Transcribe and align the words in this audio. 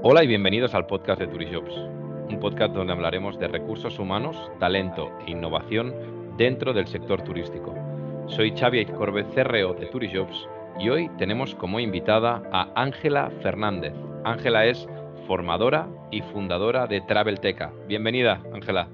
Hola 0.00 0.22
y 0.22 0.28
bienvenidos 0.28 0.76
al 0.76 0.86
podcast 0.86 1.20
de 1.20 1.26
Turijobs, 1.26 1.74
un 1.74 2.38
podcast 2.38 2.72
donde 2.72 2.92
hablaremos 2.92 3.36
de 3.36 3.48
recursos 3.48 3.98
humanos, 3.98 4.48
talento 4.60 5.10
e 5.26 5.32
innovación 5.32 5.92
dentro 6.36 6.72
del 6.72 6.86
sector 6.86 7.22
turístico. 7.22 7.74
Soy 8.28 8.56
Xavi 8.56 8.86
Corbe, 8.86 9.24
CRO 9.34 9.74
de 9.74 9.86
Turijobs 9.86 10.48
y 10.78 10.88
hoy 10.88 11.08
tenemos 11.18 11.56
como 11.56 11.80
invitada 11.80 12.40
a 12.52 12.68
Ángela 12.80 13.32
Fernández. 13.42 13.92
Ángela 14.22 14.66
es 14.66 14.88
formadora 15.26 15.88
y 16.12 16.22
fundadora 16.22 16.86
de 16.86 17.00
Travelteca. 17.00 17.72
Bienvenida, 17.88 18.40
Ángela. 18.54 18.88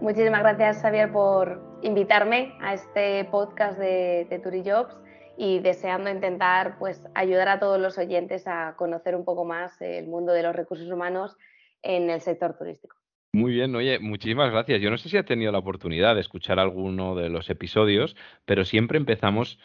Muchísimas 0.00 0.40
gracias, 0.40 0.82
Xavier, 0.82 1.12
por 1.12 1.62
invitarme 1.82 2.52
a 2.60 2.74
este 2.74 3.26
podcast 3.26 3.78
de, 3.78 4.26
de 4.28 4.40
Turijobs 4.40 4.96
y 5.36 5.60
deseando 5.60 6.10
intentar 6.10 6.78
pues, 6.78 7.02
ayudar 7.14 7.48
a 7.48 7.58
todos 7.58 7.80
los 7.80 7.98
oyentes 7.98 8.46
a 8.46 8.74
conocer 8.76 9.14
un 9.16 9.24
poco 9.24 9.44
más 9.44 9.80
el 9.80 10.06
mundo 10.06 10.32
de 10.32 10.42
los 10.42 10.54
recursos 10.54 10.90
humanos 10.90 11.36
en 11.82 12.10
el 12.10 12.20
sector 12.20 12.56
turístico. 12.56 12.96
Muy 13.34 13.52
bien, 13.52 13.74
oye, 13.74 13.98
muchísimas 13.98 14.50
gracias. 14.50 14.82
Yo 14.82 14.90
no 14.90 14.98
sé 14.98 15.08
si 15.08 15.16
ha 15.16 15.24
tenido 15.24 15.52
la 15.52 15.58
oportunidad 15.58 16.14
de 16.14 16.20
escuchar 16.20 16.58
alguno 16.58 17.14
de 17.14 17.30
los 17.30 17.48
episodios, 17.48 18.14
pero 18.44 18.64
siempre 18.64 18.98
empezamos 18.98 19.58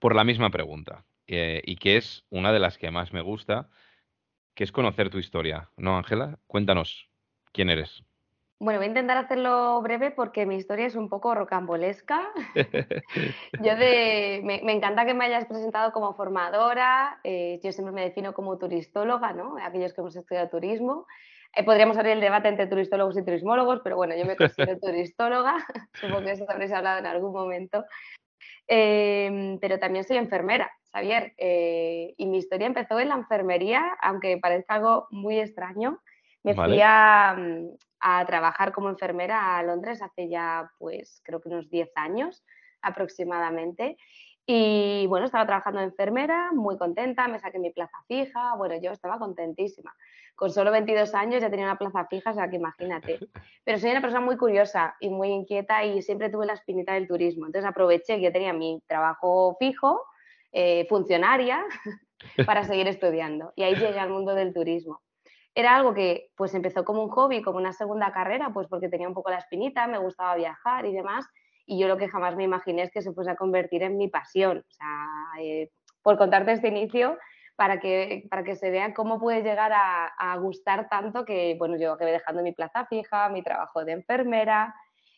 por 0.00 0.16
la 0.16 0.24
misma 0.24 0.50
pregunta, 0.50 1.04
eh, 1.28 1.62
y 1.64 1.76
que 1.76 1.96
es 1.96 2.24
una 2.30 2.52
de 2.52 2.58
las 2.58 2.76
que 2.76 2.90
más 2.90 3.12
me 3.12 3.20
gusta, 3.20 3.70
que 4.54 4.64
es 4.64 4.72
conocer 4.72 5.08
tu 5.08 5.18
historia. 5.18 5.70
¿No, 5.76 5.96
Ángela? 5.96 6.40
Cuéntanos, 6.48 7.08
¿quién 7.52 7.70
eres? 7.70 8.02
Bueno, 8.64 8.78
voy 8.78 8.86
a 8.86 8.88
intentar 8.88 9.18
hacerlo 9.18 9.82
breve 9.82 10.10
porque 10.10 10.46
mi 10.46 10.56
historia 10.56 10.86
es 10.86 10.94
un 10.94 11.10
poco 11.10 11.34
rocambolesca. 11.34 12.32
yo 13.60 13.76
de, 13.76 14.40
me, 14.42 14.72
encanta 14.72 15.04
que 15.04 15.12
me 15.12 15.26
hayas 15.26 15.44
presentado 15.44 15.92
como 15.92 16.14
formadora, 16.14 17.20
eh, 17.24 17.60
yo 17.62 17.72
siempre 17.72 17.92
me 17.92 18.04
defino 18.04 18.32
como 18.32 18.56
turistóloga, 18.56 19.34
¿no? 19.34 19.58
Aquellos 19.62 19.92
que 19.92 20.00
hemos 20.00 20.16
estudiado 20.16 20.48
turismo. 20.48 21.06
Eh, 21.54 21.62
podríamos 21.62 21.98
abrir 21.98 22.12
el 22.12 22.22
debate 22.22 22.48
entre 22.48 22.66
turistólogos 22.66 23.18
y 23.18 23.22
turismólogos, 23.22 23.80
pero 23.84 23.96
bueno, 23.96 24.16
yo 24.16 24.24
me 24.24 24.34
considero 24.34 24.78
turistóloga, 24.80 25.56
supongo 25.92 26.24
que 26.24 26.30
eso 26.30 26.46
habréis 26.48 26.72
hablado 26.72 27.00
en 27.00 27.06
algún 27.06 27.34
momento. 27.34 27.84
Em, 28.66 29.58
pero 29.58 29.78
también 29.78 30.04
soy 30.04 30.16
enfermera, 30.16 30.72
Xavier, 30.90 31.34
eh, 31.36 32.14
y 32.16 32.24
mi 32.24 32.38
historia 32.38 32.66
empezó 32.66 32.98
en 32.98 33.10
la 33.10 33.16
enfermería, 33.16 33.94
aunque 34.00 34.38
parezca 34.38 34.76
algo 34.76 35.06
muy 35.10 35.38
extraño. 35.38 36.00
Me 36.42 36.54
fui 36.54 36.80
a, 36.82 37.36
a 38.06 38.22
trabajar 38.26 38.72
como 38.72 38.90
enfermera 38.90 39.56
a 39.56 39.62
Londres 39.62 40.02
hace 40.02 40.28
ya, 40.28 40.70
pues 40.78 41.22
creo 41.24 41.40
que 41.40 41.48
unos 41.48 41.70
10 41.70 41.90
años 41.96 42.44
aproximadamente. 42.82 43.96
Y 44.44 45.06
bueno, 45.06 45.24
estaba 45.24 45.46
trabajando 45.46 45.80
de 45.80 45.86
enfermera, 45.86 46.52
muy 46.52 46.76
contenta, 46.76 47.26
me 47.28 47.38
saqué 47.38 47.58
mi 47.58 47.70
plaza 47.70 47.96
fija, 48.06 48.56
bueno, 48.56 48.76
yo 48.78 48.92
estaba 48.92 49.18
contentísima. 49.18 49.96
Con 50.34 50.50
solo 50.50 50.70
22 50.70 51.14
años 51.14 51.40
ya 51.40 51.48
tenía 51.48 51.64
una 51.64 51.78
plaza 51.78 52.04
fija, 52.04 52.32
o 52.32 52.34
sea 52.34 52.50
que 52.50 52.56
imagínate. 52.56 53.20
Pero 53.64 53.78
soy 53.78 53.92
una 53.92 54.02
persona 54.02 54.20
muy 54.20 54.36
curiosa 54.36 54.96
y 55.00 55.08
muy 55.08 55.28
inquieta 55.28 55.82
y 55.82 56.02
siempre 56.02 56.28
tuve 56.28 56.44
la 56.44 56.52
espinita 56.52 56.92
del 56.92 57.08
turismo. 57.08 57.46
Entonces 57.46 57.66
aproveché 57.66 58.16
que 58.16 58.24
yo 58.24 58.32
tenía 58.32 58.52
mi 58.52 58.82
trabajo 58.86 59.56
fijo, 59.58 60.02
eh, 60.52 60.86
funcionaria, 60.90 61.64
para 62.46 62.64
seguir 62.64 62.86
estudiando. 62.86 63.54
Y 63.56 63.62
ahí 63.62 63.76
llegué 63.76 63.98
al 63.98 64.10
mundo 64.10 64.34
del 64.34 64.52
turismo 64.52 65.00
era 65.54 65.76
algo 65.76 65.94
que 65.94 66.30
pues 66.36 66.54
empezó 66.54 66.84
como 66.84 67.02
un 67.02 67.10
hobby, 67.10 67.42
como 67.42 67.58
una 67.58 67.72
segunda 67.72 68.12
carrera, 68.12 68.50
pues 68.52 68.66
porque 68.68 68.88
tenía 68.88 69.08
un 69.08 69.14
poco 69.14 69.30
la 69.30 69.38
espinita, 69.38 69.86
me 69.86 69.98
gustaba 69.98 70.34
viajar 70.34 70.86
y 70.86 70.92
demás, 70.92 71.26
y 71.66 71.78
yo 71.78 71.88
lo 71.88 71.96
que 71.96 72.08
jamás 72.08 72.36
me 72.36 72.44
imaginé 72.44 72.82
es 72.82 72.90
que 72.90 73.02
se 73.02 73.12
fuese 73.12 73.30
a 73.30 73.36
convertir 73.36 73.82
en 73.82 73.96
mi 73.96 74.08
pasión. 74.08 74.58
O 74.58 74.72
sea, 74.72 75.06
eh, 75.40 75.70
por 76.02 76.18
contarte 76.18 76.52
este 76.52 76.68
inicio, 76.68 77.16
para 77.56 77.78
que, 77.78 78.26
para 78.30 78.42
que 78.42 78.56
se 78.56 78.70
vea 78.70 78.92
cómo 78.94 79.20
puede 79.20 79.42
llegar 79.42 79.72
a, 79.72 80.36
gustar 80.38 80.88
tanto 80.88 81.24
que, 81.24 81.54
bueno, 81.58 81.76
yo 81.78 81.92
acabé 81.92 82.12
dejando 82.12 82.42
mi 82.42 82.52
plaza 82.52 82.86
fija, 82.86 83.28
mi 83.28 83.42
trabajo 83.42 83.84
de 83.84 83.92
enfermera 83.92 84.74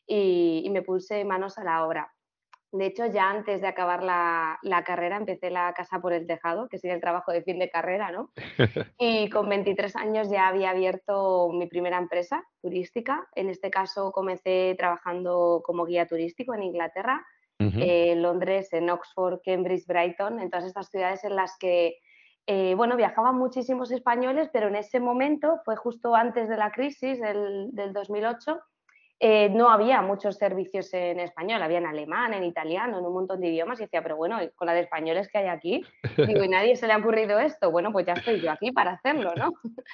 y, 0.06 0.62
y 0.64 0.70
me 0.70 0.82
puse 0.82 1.24
manos 1.24 1.56
a 1.58 1.64
la 1.64 1.84
obra. 1.86 2.12
De 2.72 2.86
hecho, 2.86 3.06
ya 3.06 3.30
antes 3.30 3.60
de 3.60 3.68
acabar 3.68 4.02
la, 4.02 4.58
carrera 4.84 5.16
empecé 5.16 5.50
la 5.50 5.72
casa 5.72 6.00
por 6.00 6.12
el 6.12 6.26
tejado, 6.26 6.68
que 6.68 6.78
sería 6.78 6.94
el 6.94 7.00
trabajo 7.00 7.32
de 7.32 7.42
fin 7.42 7.58
de 7.58 7.70
carrera, 7.70 8.10
¿no? 8.10 8.30
Y 8.98 9.30
con 9.30 9.48
23 9.48 9.96
años 9.96 10.28
ya 10.30 10.48
había 10.48 10.70
abierto 10.70 11.50
mi 11.52 11.66
primera 11.66 11.98
empresa 11.98 12.44
turística. 12.60 13.26
En 13.34 13.48
este 13.48 13.70
caso 13.70 14.10
comencé 14.12 14.74
trabajando 14.76 15.62
como 15.64 15.86
guía 15.86 16.06
turístico 16.06 16.54
en 16.54 16.64
Inglaterra, 16.64 17.24
en 17.58 18.20
Londres, 18.20 18.70
en 18.72 18.90
Oxford, 18.90 19.40
Cambridge, 19.42 19.86
Brighton, 19.86 20.40
en 20.40 20.50
todas 20.50 20.66
estas 20.66 20.90
ciudades 20.90 21.24
en 21.24 21.36
las 21.36 21.56
que, 21.58 21.96
eh, 22.46 22.74
bueno, 22.74 22.96
viajaban 22.96 23.36
muchísimos 23.36 23.90
españoles, 23.90 24.50
pero 24.52 24.68
en 24.68 24.76
ese 24.76 25.00
momento, 25.00 25.60
fue 25.64 25.74
justo 25.76 26.14
antes 26.14 26.50
de 26.50 26.56
la 26.58 26.70
crisis 26.70 27.18
del, 27.18 27.70
del 27.72 27.94
2008, 27.94 28.60
eh, 29.18 29.48
no 29.48 29.70
había 29.70 30.02
muchos 30.02 30.36
servicios 30.36 30.92
en 30.92 31.20
español, 31.20 31.62
había 31.62 31.78
en 31.78 31.86
alemán, 31.86 32.34
en 32.34 32.44
italiano, 32.44 32.98
en 32.98 33.06
un 33.06 33.14
montón 33.14 33.40
de 33.40 33.48
idiomas, 33.48 33.80
y 33.80 33.84
decía, 33.84 34.02
pero 34.02 34.16
bueno, 34.16 34.38
con 34.54 34.66
la 34.66 34.74
de 34.74 34.80
españoles 34.80 35.28
que 35.28 35.38
hay 35.38 35.46
aquí, 35.46 35.84
digo, 36.16 36.44
y 36.44 36.48
nadie 36.48 36.76
se 36.76 36.86
le 36.86 36.92
ha 36.92 36.98
ocurrido 36.98 37.38
esto, 37.38 37.70
bueno, 37.70 37.92
pues 37.92 38.06
ya 38.06 38.12
estoy 38.12 38.40
yo 38.40 38.50
aquí 38.50 38.72
para 38.72 38.92
hacerlo, 38.92 39.32
¿no? 39.36 39.52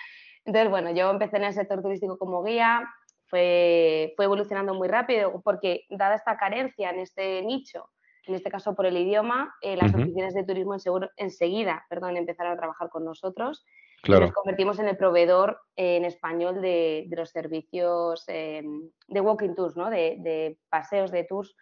Entonces, 0.45 0.71
bueno, 0.71 0.91
yo 0.91 1.11
empecé 1.11 1.37
en 1.37 1.45
el 1.45 1.53
sector 1.53 1.83
turístico 1.83 2.19
como 2.19 2.43
guía, 2.43 2.89
fue, 3.27 4.13
fue 4.17 4.25
evolucionando 4.25 4.75
muy 4.75 4.89
rápido, 4.89 5.41
porque 5.43 5.87
dada 5.89 6.17
esta 6.17 6.37
carencia 6.37 6.91
en 6.91 6.99
este 6.99 7.43
nicho, 7.43 7.89
en 8.27 8.35
este 8.35 8.51
caso 8.51 8.75
por 8.75 8.87
el 8.87 8.97
idioma, 8.97 9.55
eh, 9.63 9.77
las 9.77 9.95
oficinas 9.95 10.35
de 10.35 10.45
turismo 10.45 10.77
enseguida 11.17 11.85
perdón, 11.89 12.17
empezaron 12.17 12.53
a 12.53 12.57
trabajar 12.57 12.89
con 12.89 13.05
nosotros 13.05 13.65
nos 14.09 14.33
convertimos 14.33 14.79
en 14.79 14.89
el 14.89 14.97
proveedor 14.97 15.61
en 15.77 16.05
español 16.05 16.61
de, 16.61 17.07
los 17.11 17.31
servicios 17.31 18.25
em, 18.27 18.91
de 19.07 19.21
walking 19.21 19.55
tours, 19.55 19.77
¿no? 19.77 19.91
de, 19.91 20.59
paseos 20.69 21.11
de 21.13 21.25
tours 21.25 21.55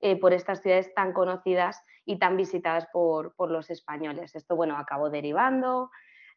eh, 0.00 0.16
por 0.16 0.32
estas 0.32 0.60
ciudades 0.60 0.92
tan 0.94 1.12
conocidas 1.12 1.82
y 2.04 2.18
tan 2.18 2.36
visitadas 2.36 2.86
por, 2.92 3.34
los 3.50 3.70
españoles. 3.70 4.34
Esto, 4.34 4.56
bueno, 4.56 4.76
acabó 4.76 5.08
derivando, 5.08 5.90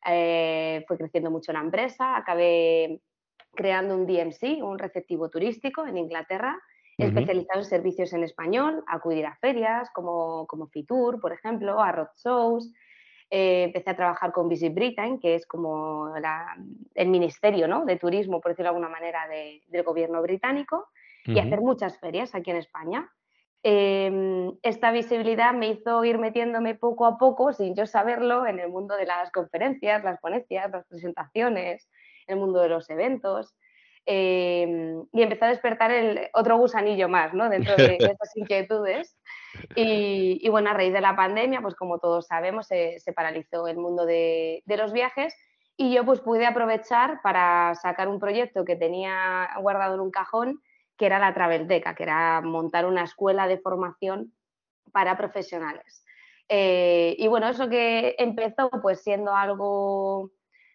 eh, 0.06 0.84
fue 0.88 0.98
creciendo 0.98 1.30
mucho 1.30 1.52
la 1.52 1.60
empresa, 1.60 2.16
acabé 2.16 3.02
creando 3.54 3.96
un 3.96 4.06
DMC, 4.06 4.64
un 4.64 4.80
receptivo 4.80 5.30
turístico 5.30 5.86
en 5.86 5.98
Inglaterra, 5.98 6.58
especializado 6.98 7.60
en 7.60 7.66
servicios 7.66 8.14
en 8.14 8.24
español, 8.24 8.84
acudir 8.88 9.26
a 9.26 9.36
ferias 9.38 9.90
como, 9.94 10.46
como 10.48 10.68
Fitur, 10.68 11.20
por 11.20 11.32
ejemplo, 11.32 11.82
a 11.82 11.92
road 11.92 12.10
shows, 12.18 12.72
eh, 13.30 13.64
empecé 13.64 13.92
a 13.92 13.96
trabajar 13.96 14.32
con 14.32 14.50
Visit 14.50 14.74
Britain, 14.74 15.20
que 15.20 15.36
es 15.36 15.46
como 15.46 16.14
el 16.96 17.08
ministerio 17.08 17.68
¿no? 17.68 17.86
de 17.86 17.98
turismo, 17.98 18.42
por 18.42 18.52
decirlo 18.52 18.72
de 18.72 18.78
alguna 18.78 18.90
manera, 18.90 19.28
del 19.28 19.84
gobierno 19.84 20.22
británico, 20.22 20.88
y 21.26 21.38
hacer 21.38 21.62
muchas 21.62 22.00
ferias 22.00 22.34
aquí 22.34 22.50
en 22.50 22.58
España. 22.58 23.12
Em, 23.62 24.54
esta 24.64 24.92
visibilidad 24.92 25.54
me 25.54 25.68
hizo 25.68 26.04
ir 26.06 26.18
metiéndome 26.18 26.76
poco 26.76 27.06
a 27.06 27.18
poco, 27.18 27.52
sin 27.52 27.76
yo 27.76 27.86
saberlo, 27.86 28.48
en 28.48 28.60
el 28.60 28.70
mundo 28.70 28.96
de 28.96 29.06
las 29.06 29.32
conferencias, 29.32 30.04
las 30.04 30.20
ponencias, 30.20 30.72
las 30.72 30.88
presentaciones, 30.88 31.90
en 32.26 32.36
el 32.36 32.40
mundo 32.40 32.62
de 32.62 32.70
los 32.70 32.90
eventos. 32.90 33.54
Em, 34.06 35.04
y 35.12 35.22
empezó 35.22 35.46
a 35.46 35.50
despertar 35.50 35.92
el 35.92 36.30
otro 36.34 36.58
gusanillo 36.58 37.10
más 37.10 37.34
¿no? 37.34 37.50
dentro 37.50 37.76
de, 37.76 37.98
estas 38.18 38.36
inquietudes. 38.36 39.16
Y, 39.76 40.48
bueno, 40.50 40.70
a 40.70 40.74
raíz 40.74 40.94
de 40.94 41.02
la 41.02 41.16
pandemia, 41.16 41.62
pues 41.62 41.76
como 41.76 42.00
todos 42.00 42.28
sabemos, 42.28 42.68
se, 42.68 43.02
paralizó 43.16 43.68
el 43.68 43.78
mundo 43.78 44.06
de, 44.06 44.64
los 44.66 44.94
viajes 44.94 45.34
y 45.78 45.94
yo 45.94 46.06
pues 46.06 46.20
pude 46.20 46.46
aprovechar 46.46 47.22
para 47.22 47.74
sacar 47.76 48.08
un 48.08 48.20
proyecto 48.20 48.66
que 48.66 48.76
tenía 48.76 49.50
guardado 49.62 49.96
en 49.96 50.02
un 50.02 50.12
cajón, 50.12 50.62
que 50.98 51.06
era 51.06 51.20
la 51.20 51.34
Travelteca, 51.34 51.96
que 51.96 52.04
era 52.04 52.42
montar 52.42 52.86
una 52.86 53.04
escuela 53.04 53.48
de 53.48 53.60
formación 53.60 54.34
para 54.92 55.18
profesionales. 55.18 56.04
Eh, 56.50 57.16
y 57.18 57.28
bueno, 57.28 57.48
eso 57.48 57.70
que 57.70 58.16
empezó 58.18 58.70
pues 58.82 59.02
siendo 59.02 59.36
algo, 59.36 60.32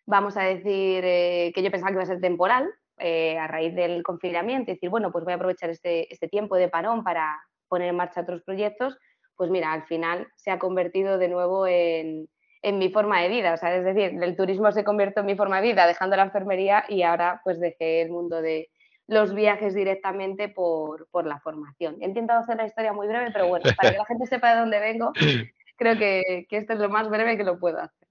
vamos 0.06 0.36
a 0.36 0.42
decir, 0.42 1.04
eh, 1.04 1.52
que 1.54 1.62
yo 1.62 1.70
pensaba 1.70 1.90
que 1.90 1.94
iba 1.94 2.02
a 2.04 2.06
ser 2.06 2.20
temporal, 2.20 2.72
eh, 2.98 3.36
a 3.38 3.48
raíz 3.48 3.74
del 3.74 4.04
confinamiento 4.04 4.70
y 4.70 4.74
decir, 4.74 4.88
bueno, 4.88 5.10
pues 5.10 5.24
voy 5.24 5.32
a 5.32 5.36
aprovechar 5.36 5.68
este, 5.68 6.12
este, 6.12 6.28
tiempo 6.28 6.54
de 6.54 6.68
parón 6.68 7.02
para 7.02 7.36
poner 7.74 7.88
en 7.88 7.96
marcha 7.96 8.20
otros 8.20 8.42
proyectos, 8.42 8.96
pues 9.34 9.50
mira, 9.50 9.72
al 9.72 9.82
final 9.86 10.28
se 10.36 10.52
ha 10.52 10.60
convertido 10.60 11.18
de 11.18 11.26
nuevo 11.26 11.66
en, 11.66 12.28
mi 12.62 12.88
forma 12.88 13.20
de 13.20 13.28
vida. 13.28 13.54
O 13.54 13.56
sea, 13.56 13.76
es 13.76 13.84
decir, 13.84 14.16
el 14.22 14.36
turismo 14.36 14.70
se 14.70 14.84
convirtió 14.84 15.20
en 15.20 15.26
mi 15.26 15.34
forma 15.34 15.60
de 15.60 15.66
vida 15.66 15.88
dejando 15.88 16.14
la 16.14 16.22
enfermería 16.22 16.84
y 16.88 17.02
ahora 17.02 17.40
pues 17.42 17.58
dejé 17.58 18.00
el 18.00 18.10
mundo 18.10 18.40
de 18.40 18.70
los 19.08 19.34
viajes 19.34 19.74
directamente 19.74 20.48
por, 20.48 21.08
la 21.26 21.40
formación. 21.40 21.96
He 22.00 22.06
intentado 22.06 22.40
hacer 22.40 22.58
la 22.58 22.66
historia 22.66 22.92
muy 22.92 23.08
breve, 23.08 23.32
pero 23.32 23.48
bueno, 23.48 23.64
para 23.76 23.90
que 23.90 23.98
la 23.98 24.06
gente 24.06 24.26
sepa 24.26 24.54
de 24.54 24.60
dónde 24.60 24.78
vengo, 24.78 25.12
creo 25.76 25.98
que, 25.98 26.46
que 26.48 26.56
esto 26.58 26.74
es 26.74 26.78
lo 26.78 26.88
más 26.88 27.10
breve 27.10 27.36
que 27.36 27.42
lo 27.42 27.58
puedo 27.58 27.80
hacer. 27.80 28.08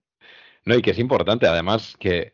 No, 0.65 0.75
y 0.75 0.81
que 0.81 0.92
es 0.92 1.00
importante, 1.00 1.48
además, 1.48 1.95
que 1.98 2.33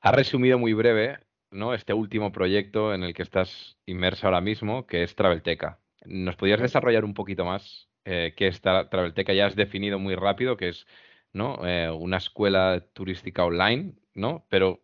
ha 0.00 0.12
resumido 0.12 0.58
muy 0.58 0.74
breve 0.74 1.18
¿no? 1.50 1.72
este 1.72 1.94
último 1.94 2.30
proyecto 2.30 2.94
en 2.94 3.02
el 3.02 3.14
que 3.14 3.22
estás 3.22 3.78
inmerso 3.86 4.26
ahora 4.26 4.42
mismo, 4.42 4.86
que 4.86 5.02
es 5.02 5.14
Travelteca. 5.14 5.80
¿Nos 6.06 6.36
podrías 6.36 6.60
desarrollar 6.60 7.04
un 7.04 7.14
poquito 7.14 7.44
más 7.44 7.88
eh, 8.04 8.34
qué 8.36 8.48
es 8.48 8.60
Travelteca? 8.60 9.32
Ya 9.32 9.46
has 9.46 9.56
definido 9.56 9.98
muy 9.98 10.14
rápido 10.14 10.56
que 10.56 10.68
es 10.68 10.86
¿no? 11.32 11.66
Eh, 11.66 11.90
una 11.90 12.16
escuela 12.16 12.82
turística 12.92 13.44
online 13.44 13.94
¿no? 14.16 14.44
Pero, 14.48 14.80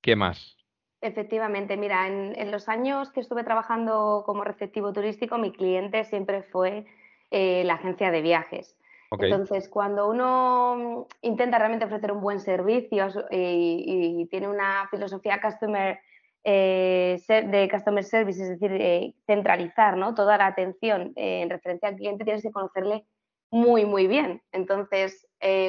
¿qué 0.00 0.16
más? 0.16 0.56
Efectivamente, 1.00 1.76
mira, 1.76 2.08
en, 2.08 2.50
los 2.50 2.68
años 2.68 3.10
que 3.10 3.20
estuve 3.20 3.44
trabajando 3.44 4.22
como 4.24 4.42
receptivo 4.42 4.92
turístico, 4.92 5.36
mi 5.36 5.52
cliente 5.52 6.04
siempre 6.04 6.42
fue 6.42 6.86
eh, 7.30 7.62
la 7.64 7.74
agencia 7.74 8.10
de 8.10 8.22
viajes. 8.22 8.76
Entonces, 9.10 9.68
cuando 9.68 10.08
uno 10.08 11.06
intenta 11.20 11.58
realmente 11.58 11.84
ofrecer 11.84 12.10
un 12.10 12.20
buen 12.20 12.40
servicio 12.40 13.06
y, 13.30 14.26
tiene 14.30 14.48
una 14.48 14.88
filosofía 14.90 15.40
customer, 15.40 16.00
eh, 16.44 17.20
de 17.28 17.68
customer 17.70 18.04
service, 18.04 18.42
es 18.42 18.48
decir, 18.50 18.72
eh, 18.72 19.14
centralizar 19.26 19.96
¿no? 19.96 20.14
toda 20.14 20.36
la 20.36 20.46
atención 20.46 21.12
en 21.16 21.50
referencia 21.50 21.88
al 21.88 21.96
cliente, 21.96 22.24
tienes 22.24 22.42
que 22.42 22.52
conocerle 22.52 23.04
muy, 23.50 23.84
muy 23.84 24.06
bien. 24.06 24.42
Entonces, 24.52 25.26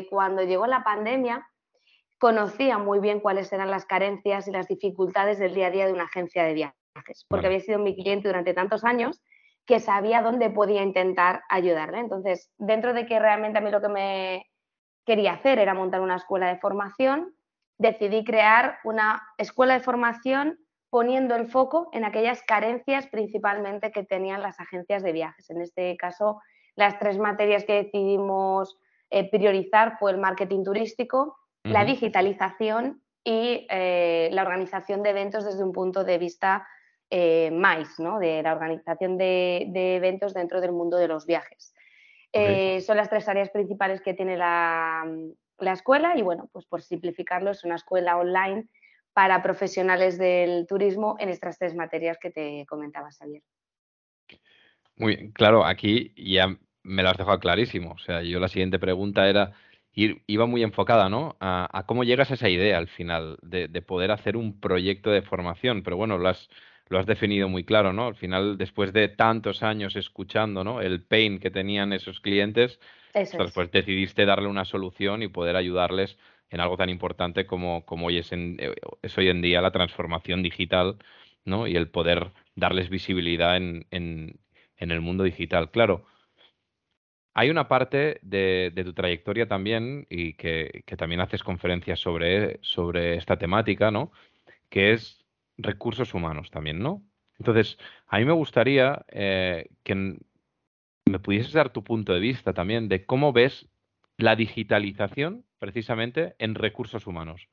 cuando 0.09 0.41
llegó 0.41 0.65
la 0.67 0.83
pandemia, 0.83 1.45
conocía 2.17 2.77
muy 2.77 2.99
bien 2.99 3.19
cuáles 3.19 3.51
eran 3.53 3.69
las 3.69 3.85
carencias 3.85 4.47
y 4.47 4.51
las 4.51 4.67
dificultades 4.67 5.37
del 5.37 5.53
día 5.53 5.67
a 5.67 5.71
día 5.71 5.85
de 5.85 5.93
una 5.93 6.05
agencia 6.05 6.43
de 6.43 6.53
viajes, 6.53 7.25
porque 7.27 7.47
había 7.47 7.59
sido 7.59 7.79
mi 7.79 7.95
cliente 7.95 8.27
durante 8.27 8.53
tantos 8.53 8.83
años 8.83 9.21
que 9.65 9.79
sabía 9.79 10.21
dónde 10.21 10.49
podía 10.49 10.83
intentar 10.83 11.43
ayudarle. 11.49 11.99
Entonces, 11.99 12.51
dentro 12.57 12.93
de 12.93 13.05
que 13.05 13.19
realmente 13.19 13.57
a 13.57 13.61
mí 13.61 13.71
lo 13.71 13.81
que 13.81 13.89
me 13.89 14.45
quería 15.05 15.33
hacer 15.33 15.59
era 15.59 15.73
montar 15.73 16.01
una 16.01 16.15
escuela 16.15 16.47
de 16.47 16.59
formación, 16.59 17.35
decidí 17.77 18.23
crear 18.23 18.79
una 18.83 19.21
escuela 19.37 19.73
de 19.73 19.79
formación 19.81 20.59
poniendo 20.95 21.35
el 21.35 21.47
foco 21.47 21.89
en 21.91 22.05
aquellas 22.05 22.41
carencias 22.43 23.05
principalmente 23.07 23.91
que 23.91 24.05
tenían 24.05 24.41
las 24.41 24.61
agencias 24.61 25.03
de 25.03 25.11
viajes. 25.11 25.49
En 25.49 25.59
este 25.59 25.97
caso, 25.97 26.41
las 26.77 26.97
tres 26.99 27.17
materias 27.17 27.65
que 27.65 27.83
decidimos 27.83 28.77
eh, 29.09 29.29
priorizar 29.29 29.97
fue 29.99 30.11
el 30.11 30.19
marketing 30.19 30.63
turístico, 30.63 31.35
la 31.63 31.83
digitalización 31.83 33.01
y 33.25 33.67
eh, 33.69 34.29
la 34.31 34.43
organización 34.43 35.03
de 35.03 35.09
eventos 35.09 35.43
desde 35.43 35.65
un 35.65 35.73
punto 35.73 36.05
de 36.05 36.17
vista 36.17 36.65
eh, 37.09 37.51
más, 37.51 37.99
¿no? 37.99 38.17
de 38.17 38.41
la 38.41 38.53
organización 38.53 39.17
de, 39.17 39.69
eventos 39.97 40.33
dentro 40.33 40.61
del 40.61 40.71
mundo 40.71 40.95
de 40.95 41.09
los 41.09 41.25
viajes. 41.25 41.75
Eh, 42.31 42.79
son 42.79 42.95
las 42.95 43.09
tres 43.09 43.27
áreas 43.27 43.49
principales 43.49 43.99
que 43.99 44.13
tiene 44.13 44.37
la, 44.37 45.03
escuela 45.59 46.15
y 46.15 46.21
bueno, 46.21 46.47
pues 46.53 46.65
por 46.65 46.81
simplificarlo 46.81 47.51
es 47.51 47.65
una 47.65 47.75
escuela 47.75 48.15
online 48.15 48.69
para 49.15 49.41
profesionales 49.41 50.17
del 50.17 50.67
turismo 50.67 51.15
en 51.19 51.29
estas 51.29 51.57
tres 51.57 51.73
materias 51.73 52.17
que 52.21 52.31
te 52.31 52.65
comentaba, 52.67 53.09
Xavier. 53.11 53.41
Muy 54.97 55.31
claro, 55.31 55.65
aquí 55.65 56.13
ya 56.17 56.57
me 56.83 57.01
lo 57.01 57.09
has 57.09 57.17
dejado 57.17 57.39
clarísimo. 57.39 57.93
O 57.93 57.97
sea, 57.97 58.21
yo 58.23 58.41
la 58.41 58.49
siguiente 58.49 58.77
pregunta 58.77 59.29
era, 59.29 59.53
iba 59.93 60.45
muy 60.47 60.63
enfocada, 60.63 61.07
¿no? 61.07 61.37
A, 61.39 61.85
cómo 61.87 62.03
llegas 62.03 62.29
a 62.29 62.33
esa 62.33 62.49
idea 62.49 62.77
al 62.77 62.89
final 62.89 63.37
de, 63.41 63.69
poder 63.81 64.11
hacer 64.11 64.35
un 64.35 64.59
proyecto 64.59 65.11
de 65.11 65.21
formación. 65.21 65.81
Pero 65.83 65.95
bueno, 65.95 66.17
lo 66.17 66.27
has, 66.27 66.49
lo 66.89 66.99
has 66.99 67.05
definido 67.05 67.47
muy 67.47 67.63
claro, 67.63 67.93
¿no? 67.93 68.07
Al 68.07 68.15
final, 68.15 68.57
después 68.57 68.91
de 68.91 69.07
tantos 69.07 69.63
años 69.63 69.95
escuchando, 69.95 70.65
¿no? 70.65 70.81
El 70.81 71.01
pain 71.01 71.39
que 71.39 71.51
tenían 71.51 71.93
esos 71.93 72.19
clientes, 72.19 72.81
pues 73.13 73.71
decidiste 73.71 74.25
darle 74.25 74.49
una 74.49 74.65
solución 74.65 75.23
y 75.23 75.29
poder 75.29 75.55
ayudarles 75.55 76.17
en 76.49 76.59
algo 76.59 76.77
tan 76.77 76.89
importante 76.89 77.45
como, 77.45 77.85
como 77.85 78.07
hoy 78.07 78.19
es, 78.19 78.31
eh, 78.31 78.75
es 79.01 79.17
hoy 79.17 79.29
en 79.29 79.41
día 79.41 79.61
la 79.61 79.71
transformación 79.71 80.43
digital, 80.43 80.97
¿no? 81.45 81.67
Y 81.67 81.75
el 81.75 81.89
poder 81.89 82.31
darles 82.55 82.89
visibilidad 82.89 83.57
en, 83.57 83.85
en, 83.91 84.39
en 84.77 84.91
el 84.91 85.01
mundo 85.01 85.23
digital. 85.23 85.71
Claro, 85.71 86.05
hay 87.37 87.49
una 87.49 87.67
parte 87.67 88.19
de, 88.21 88.71
tu 88.83 88.93
trayectoria 88.93 89.45
también, 89.45 90.07
y 90.09 90.33
que, 90.33 90.83
también 90.97 91.19
haces 91.19 91.43
conferencias 91.43 91.99
sobre, 91.99 92.59
sobre 92.61 93.15
esta 93.17 93.37
temática, 93.37 93.91
¿no? 93.91 94.13
Que 94.69 94.93
es 94.93 95.25
recursos 95.57 96.13
humanos 96.13 96.49
también, 96.49 96.79
¿no? 96.79 97.03
Entonces, 97.37 97.77
a 98.07 98.19
mí 98.19 98.25
me 98.25 98.31
gustaría 98.31 99.05
eh, 99.09 99.69
que 99.83 100.17
me 101.05 101.19
pudieses 101.19 101.51
dar 101.51 101.73
tu 101.73 101.83
punto 101.83 102.13
de 102.13 102.21
vista 102.21 102.53
también 102.53 102.87
de 102.87 103.05
cómo 103.05 103.33
ves 103.33 103.67
la 104.17 104.37
digitalización 104.37 105.43
precisamente 105.65 106.35
en 106.37 106.53
recursos 106.53 107.07
humanos. 107.07 107.49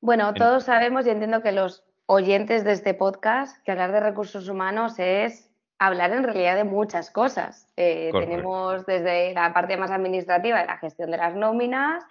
Bueno, 0.00 0.32
todos 0.32 0.64
sabemos 0.64 1.06
y 1.06 1.10
entiendo 1.10 1.42
que 1.42 1.52
los 1.52 1.84
oyentes 2.06 2.64
de 2.64 2.72
este 2.72 2.94
podcast 2.94 3.62
que 3.62 3.72
hablar 3.72 3.92
de 3.92 4.00
recursos 4.00 4.48
humanos 4.48 4.98
es 4.98 5.50
hablar 5.78 6.12
en 6.12 6.22
realidad 6.22 6.56
de 6.56 6.64
muchas 6.64 7.10
cosas. 7.10 7.70
Eh, 7.76 8.10
tenemos 8.18 8.86
desde 8.86 9.34
la 9.34 9.52
parte 9.52 9.76
más 9.76 9.90
administrativa 9.90 10.58
de 10.60 10.66
la 10.66 10.78
gestión 10.78 11.10
de 11.10 11.18
las 11.18 11.34
nóminas, 11.34 12.02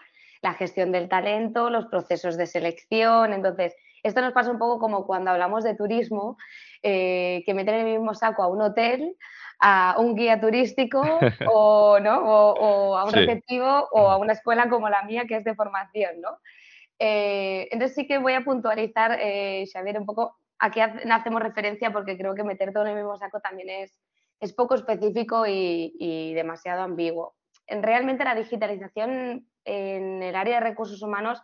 la 0.44 0.54
gestión 0.54 0.92
del 0.92 1.10
talento, 1.10 1.72
los 1.72 1.88
procesos 1.88 2.38
de 2.38 2.46
selección. 2.46 3.34
Entonces, 3.34 3.76
esto 4.04 4.22
nos 4.22 4.34
pasa 4.34 4.52
un 4.52 4.60
poco 4.60 4.78
como 4.78 5.08
cuando 5.08 5.32
hablamos 5.32 5.64
de 5.64 5.76
turismo, 5.76 6.38
eh, 6.84 7.44
que 7.46 7.54
meten 7.54 7.76
en 7.76 7.88
el 7.88 7.94
mismo 7.94 8.14
saco 8.14 8.44
a 8.44 8.48
un 8.48 8.62
hotel, 8.62 9.16
a 9.60 9.96
un 9.98 10.16
guía 10.16 10.40
turístico 10.40 11.02
o, 11.52 12.00
¿no? 12.00 12.20
o, 12.20 12.98
a 12.98 13.06
un 13.06 13.14
receptivo 13.14 13.88
o 13.92 14.10
a 14.10 14.18
una 14.18 14.34
escuela 14.34 14.70
como 14.70 14.90
la 14.90 15.04
mía 15.04 15.26
que 15.28 15.38
es 15.38 15.44
de 15.44 15.56
formación. 15.56 16.22
¿no? 16.22 16.38
Eh, 17.00 17.68
entonces 17.72 17.96
sí 17.96 18.06
que 18.06 18.20
voy 18.20 18.34
a 18.34 18.44
puntualizar, 18.44 19.18
Xavier, 19.72 19.98
un 19.98 20.06
poco 20.06 20.38
aquí 20.60 20.80
hacemos 20.80 21.42
referencia 21.42 21.92
porque 21.92 22.18
creo 22.18 22.36
que 22.36 22.44
meter 22.44 22.72
todo 22.72 22.84
en 22.84 22.92
el 22.92 22.96
mismo 22.98 23.18
saco 23.18 23.40
también 23.40 23.70
es, 23.70 24.00
es 24.40 24.54
poco 24.54 24.76
específico 24.76 25.46
y, 25.48 26.34
demasiado 26.36 26.82
ambiguo. 26.84 27.36
En, 27.68 27.82
realmente 27.82 28.24
la 28.24 28.36
digitalización 28.36 29.48
en 29.66 30.22
el 30.22 30.36
área 30.36 30.56
de 30.56 30.70
recursos 30.70 31.02
humanos 31.02 31.42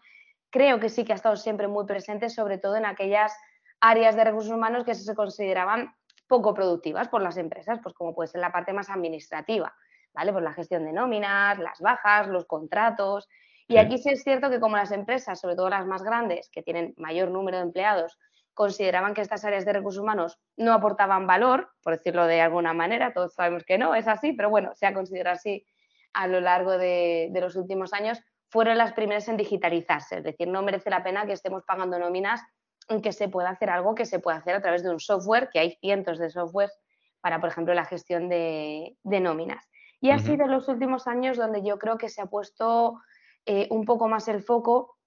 creo 0.49 0.79
que 0.79 0.89
sí 0.89 1.05
que 1.05 1.13
ha 1.13 1.15
estado 1.15 1.37
siempre 1.37 1.67
muy 1.67 1.85
presente, 1.85 2.29
sobre 2.29 2.57
todo 2.57 2.75
en 2.75 2.85
aquellas 2.85 3.33
áreas 3.81 4.15
de 4.15 4.23
recursos 4.23 4.51
humanos 4.51 4.83
que 4.83 4.95
se 4.95 5.15
consideraban 5.15 5.93
poco 6.27 6.53
productivas 6.53 7.07
por 7.07 7.21
las 7.21 7.37
empresas, 7.37 7.79
pues 7.81 7.95
como 7.95 8.13
puede 8.13 8.27
ser 8.27 8.41
la 8.41 8.51
parte 8.51 8.71
más 8.71 8.89
administrativa, 8.89 9.73
¿vale? 10.13 10.31
Pues 10.31 10.43
la 10.43 10.53
gestión 10.53 10.85
de 10.85 10.93
nóminas, 10.93 11.57
las 11.59 11.79
bajas, 11.79 12.27
los 12.27 12.45
contratos. 12.45 13.27
Y 13.67 13.77
aquí 13.77 13.97
sí 13.97 14.09
es 14.09 14.23
cierto 14.23 14.49
que 14.49 14.59
como 14.59 14.77
las 14.77 14.91
empresas, 14.91 15.39
sobre 15.39 15.55
todo 15.55 15.69
las 15.69 15.85
más 15.85 16.03
grandes, 16.03 16.49
que 16.51 16.63
tienen 16.63 16.93
mayor 16.97 17.29
número 17.31 17.57
de 17.57 17.63
empleados, 17.63 18.17
consideraban 18.59 19.13
que 19.13 19.21
estas 19.21 19.45
áreas 19.45 19.63
de 19.63 19.71
recursos 19.71 20.01
humanos 20.01 20.37
no 20.57 20.73
aportaban 20.73 21.25
valor, 21.25 21.71
por 21.81 21.95
decirlo 21.95 22.27
de 22.27 22.41
alguna 22.41 22.73
manera, 22.73 23.13
todos 23.13 23.33
sabemos 23.33 23.63
que 23.63 23.77
no, 23.77 23.95
es 23.95 24.07
así, 24.07 24.33
pero 24.33 24.49
bueno, 24.49 24.71
se 24.75 24.85
ha 24.85 24.93
considerado 24.93 25.35
así 25.35 25.65
a 26.13 26.27
lo 26.27 26.41
largo 26.41 26.77
de, 26.77 27.31
los 27.39 27.55
últimos 27.55 27.93
años, 27.93 28.21
fueron 28.49 28.77
las 28.77 28.91
primeras 28.91 29.29
en 29.29 29.37
digitalizarse, 29.37 30.17
es 30.17 30.23
decir, 30.25 30.49
no 30.49 30.61
merece 30.61 30.89
la 30.89 31.03
pena 31.03 31.25
que 31.25 31.31
estemos 31.31 31.63
pagando 31.63 31.97
nóminas 31.99 32.41
que 33.01 33.11
se 33.11 33.29
pueda 33.29 33.49
hacer 33.49 33.69
algo 33.69 33.95
que 33.95 34.05
se 34.05 34.19
pueda 34.19 34.37
hacer 34.37 34.55
a 34.55 34.61
través 34.61 34.83
de 34.83 34.89
un 34.89 34.99
software, 34.99 35.49
que 35.51 35.59
hay 35.59 35.77
cientos 35.79 36.17
de 36.17 36.29
softwares 36.29 36.77
para, 37.21 37.39
por 37.39 37.49
ejemplo, 37.49 37.73
la 37.73 37.85
gestión 37.85 38.29
de, 38.29 38.97
nóminas. 39.03 39.69
Y 40.01 40.11
ha 40.11 40.19
sido 40.19 40.45
en 40.45 40.51
los 40.51 40.67
últimos 40.67 41.07
años 41.07 41.37
donde 41.37 41.61
yo 41.61 41.77
creo 41.77 41.97
que 41.97 42.09
se 42.09 42.21
ha 42.21 42.25
puesto 42.25 42.99
eh, 43.45 43.67
un 43.69 43.85
poco 43.85 44.07
más 44.07 44.27
el 44.27 44.41
foco 44.41 44.97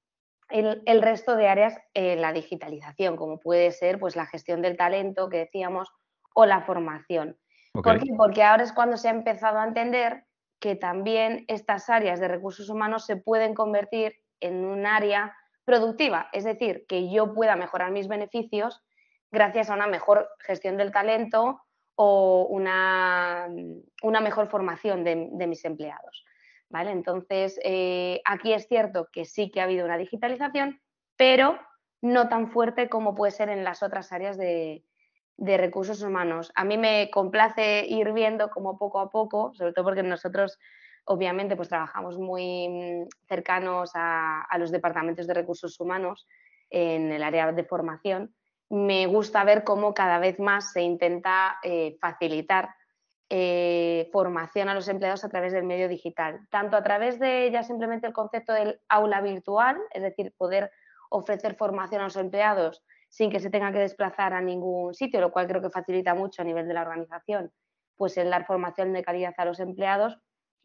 el, 0.52 1.02
resto 1.02 1.36
de 1.36 1.48
áreas 1.48 1.78
en 1.94 2.20
la 2.20 2.32
digitalización, 2.32 3.16
como 3.16 3.40
puede 3.40 3.70
ser 3.72 3.98
pues, 3.98 4.16
la 4.16 4.26
gestión 4.26 4.62
del 4.62 4.76
talento 4.76 5.28
que 5.28 5.38
decíamos 5.38 5.90
o 6.34 6.46
la 6.46 6.62
formación. 6.62 7.38
¿Por 7.72 7.98
qué? 7.98 8.12
Porque 8.16 8.42
ahora 8.42 8.62
es 8.62 8.72
cuando 8.72 8.98
se 8.98 9.08
ha 9.08 9.12
empezado 9.12 9.58
a 9.58 9.66
entender 9.66 10.24
que 10.60 10.76
también 10.76 11.44
estas 11.48 11.88
áreas 11.88 12.20
de 12.20 12.28
recursos 12.28 12.68
humanos 12.68 13.06
se 13.06 13.16
pueden 13.16 13.54
convertir 13.54 14.14
en 14.40 14.64
un 14.64 14.86
área 14.86 15.34
productiva, 15.64 16.28
es 16.32 16.44
decir, 16.44 16.86
que 16.88 17.10
yo 17.10 17.34
pueda 17.34 17.56
mejorar 17.56 17.90
mis 17.90 18.08
beneficios 18.08 18.82
gracias 19.30 19.70
a 19.70 19.74
una 19.74 19.86
mejor 19.86 20.28
gestión 20.40 20.76
del 20.76 20.92
talento 20.92 21.62
o 21.94 22.46
una, 22.48 23.48
una 24.02 24.20
mejor 24.20 24.48
formación 24.48 25.04
de 25.04 25.46
mis 25.46 25.64
empleados. 25.64 26.24
Entonces, 26.80 27.60
eh, 27.64 28.20
aquí 28.24 28.52
es 28.52 28.66
cierto 28.66 29.08
que 29.12 29.24
sí 29.24 29.50
que 29.50 29.60
ha 29.60 29.64
habido 29.64 29.84
una 29.84 29.98
digitalización, 29.98 30.80
pero 31.16 31.58
no 32.00 32.28
tan 32.28 32.50
fuerte 32.50 32.88
como 32.88 33.14
puede 33.14 33.32
ser 33.32 33.48
en 33.48 33.64
las 33.64 33.82
otras 33.82 34.12
áreas 34.12 34.36
de, 34.36 34.84
recursos 35.38 36.02
humanos. 36.02 36.52
A 36.54 36.64
mí 36.64 36.78
me 36.78 37.10
complace 37.10 37.84
ir 37.88 38.12
viendo 38.12 38.50
como 38.50 38.78
poco 38.78 39.00
a 39.00 39.10
poco, 39.10 39.52
sobre 39.54 39.72
todo 39.72 39.84
porque 39.84 40.02
nosotros 40.02 40.58
obviamente 41.04 41.56
pues 41.56 41.68
trabajamos 41.68 42.18
muy 42.18 42.68
mm, 42.68 43.08
cercanos 43.28 43.90
a, 43.94 44.46
los 44.58 44.70
departamentos 44.70 45.26
de 45.26 45.34
recursos 45.34 45.78
humanos 45.80 46.26
en 46.70 47.12
el 47.12 47.22
área 47.22 47.52
de 47.52 47.64
formación, 47.64 48.34
me 48.70 49.06
gusta 49.06 49.44
ver 49.44 49.64
cómo 49.64 49.92
cada 49.92 50.18
vez 50.18 50.38
más 50.38 50.72
se 50.72 50.80
intenta 50.80 51.58
eh, 51.62 51.96
facilitar 52.00 52.70
eh, 53.28 54.08
formación 54.12 54.68
a 54.68 54.74
los 54.74 54.88
empleados 54.88 55.24
a 55.24 55.28
través 55.28 55.52
del 55.52 55.64
medio 55.64 55.88
digital, 55.88 56.46
tanto 56.50 56.76
a 56.76 56.82
través 56.82 57.18
de 57.18 57.50
ya 57.50 57.62
simplemente 57.62 58.06
el 58.06 58.12
concepto 58.12 58.52
del 58.52 58.80
aula 58.88 59.20
virtual, 59.20 59.78
es 59.90 60.02
decir, 60.02 60.34
poder 60.36 60.70
ofrecer 61.10 61.54
formación 61.56 62.00
a 62.00 62.04
los 62.04 62.16
empleados 62.16 62.82
sin 63.08 63.30
que 63.30 63.40
se 63.40 63.50
tenga 63.50 63.72
que 63.72 63.78
desplazar 63.78 64.32
a 64.32 64.40
ningún 64.40 64.94
sitio, 64.94 65.20
lo 65.20 65.32
cual 65.32 65.46
creo 65.46 65.60
que 65.60 65.68
facilita 65.68 66.14
mucho 66.14 66.40
a 66.40 66.44
nivel 66.46 66.66
de 66.66 66.74
la 66.74 66.80
organización, 66.80 67.52
pues 67.96 68.16
el 68.16 68.30
dar 68.30 68.46
formación 68.46 68.94
de 68.94 69.02
calidad 69.02 69.34
a 69.36 69.44
los 69.44 69.60
empleados, 69.60 70.18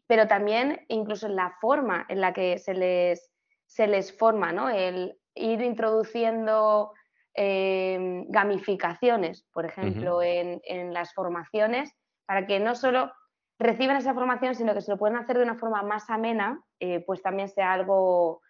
pero 0.08 0.26
también 0.26 0.80
incluso 0.88 1.26
en 1.26 1.36
la 1.36 1.54
forma 1.60 2.04
en 2.08 2.20
la 2.20 2.32
que 2.32 2.58
se 2.58 2.74
les, 2.74 3.30
se 3.66 3.86
les 3.86 4.16
forma, 4.16 4.52
¿no? 4.52 4.70
El 4.70 5.16
ir 5.34 5.60
introduciendo 5.60 6.92
em, 7.34 8.26
gamificaciones, 8.28 9.46
por 9.52 9.66
ejemplo, 9.66 10.22
en, 10.22 10.60
las 10.92 11.12
formaciones, 11.12 11.94
para 12.26 12.46
que 12.46 12.58
no 12.58 12.74
solo 12.74 13.12
reciban 13.58 13.96
esa 13.96 14.14
formación, 14.14 14.54
sino 14.54 14.74
que 14.74 14.80
se 14.80 14.90
lo 14.90 14.98
puedan 14.98 15.18
hacer 15.18 15.36
de 15.36 15.44
una 15.44 15.58
forma 15.58 15.82
más 15.82 16.08
amena, 16.08 16.60
eh, 16.80 17.04
pues 17.06 17.22
también 17.22 17.48
sea 17.50 17.74
algo, 17.74 18.40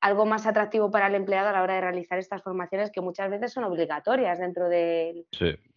algo 0.00 0.26
más 0.26 0.46
atractivo 0.46 0.90
para 0.90 1.06
el 1.06 1.14
empleado 1.14 1.48
a 1.48 1.52
la 1.52 1.62
hora 1.62 1.74
de 1.74 1.80
realizar 1.80 2.18
estas 2.18 2.42
formaciones 2.42 2.90
que 2.90 3.00
muchas 3.00 3.30
veces 3.30 3.52
son 3.52 3.64
obligatorias 3.64 4.38
dentro 4.38 4.68
del, 4.68 5.26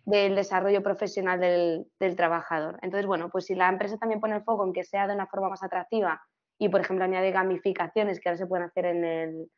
desarrollo 0.05 0.83
profesional 0.83 1.39
del, 1.39 2.15
trabajador. 2.15 2.77
Entonces, 2.81 3.05
bueno, 3.05 3.29
pues 3.29 3.45
si 3.45 3.55
la 3.55 3.69
empresa 3.69 3.97
también 3.97 4.19
pone 4.19 4.35
el 4.35 4.43
foco 4.43 4.65
en 4.65 4.73
que 4.73 4.83
sea 4.83 5.07
de 5.07 5.15
una 5.15 5.27
forma 5.27 5.49
más 5.49 5.63
atractiva 5.63 6.21
y, 6.57 6.69
por 6.69 6.81
ejemplo, 6.81 7.05
añade 7.05 7.31
gamificaciones 7.31 8.19
que 8.19 8.29
ahora 8.29 8.37
se 8.37 8.47
pueden 8.47 8.65
hacer 8.65 8.85
en 8.85 9.05
el, 9.05 9.51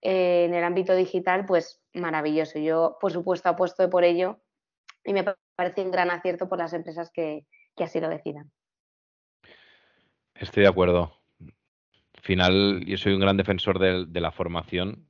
en 0.00 0.54
el 0.54 0.64
ámbito 0.64 0.94
digital, 0.94 1.44
pues 1.44 1.82
maravilloso. 1.92 2.58
Yo, 2.58 2.96
por 3.00 3.12
supuesto, 3.12 3.48
apuesto 3.48 3.88
por 3.90 4.04
ello 4.04 4.40
y 5.04 5.12
me 5.12 5.24
parece 5.56 5.82
un 5.82 5.90
gran 5.90 6.10
acierto 6.10 6.48
por 6.48 6.58
las 6.58 6.72
empresas 6.72 7.10
que, 7.12 7.46
que 7.76 7.84
así 7.84 8.00
lo 8.00 8.08
decidan. 8.08 8.50
Estoy 10.34 10.64
de 10.64 10.68
acuerdo. 10.68 11.12
Al 12.26 12.28
final, 12.28 12.84
yo 12.84 12.98
soy 12.98 13.12
un 13.12 13.20
gran 13.20 13.36
defensor 13.36 13.78
de, 13.78 14.20
la 14.20 14.32
formación, 14.32 15.08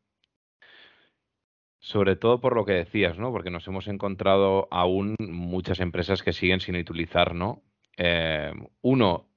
sobre 1.78 2.14
todo 2.14 2.42
por 2.42 2.54
lo 2.54 2.66
que 2.66 2.75
decías, 2.75 3.18
¿no? 3.18 3.32
Porque 3.32 3.49
nos 3.50 3.66
hemos 3.68 3.88
encontrado 3.88 4.68
aún 4.70 5.16
muchas 5.18 5.80
empresas 5.80 6.23
que 6.23 6.35
siguen 6.35 6.61
sin 6.61 6.76
utilizar, 6.76 7.35
¿no? 7.35 7.62
Eh, 7.96 8.52
uno, 8.82 9.30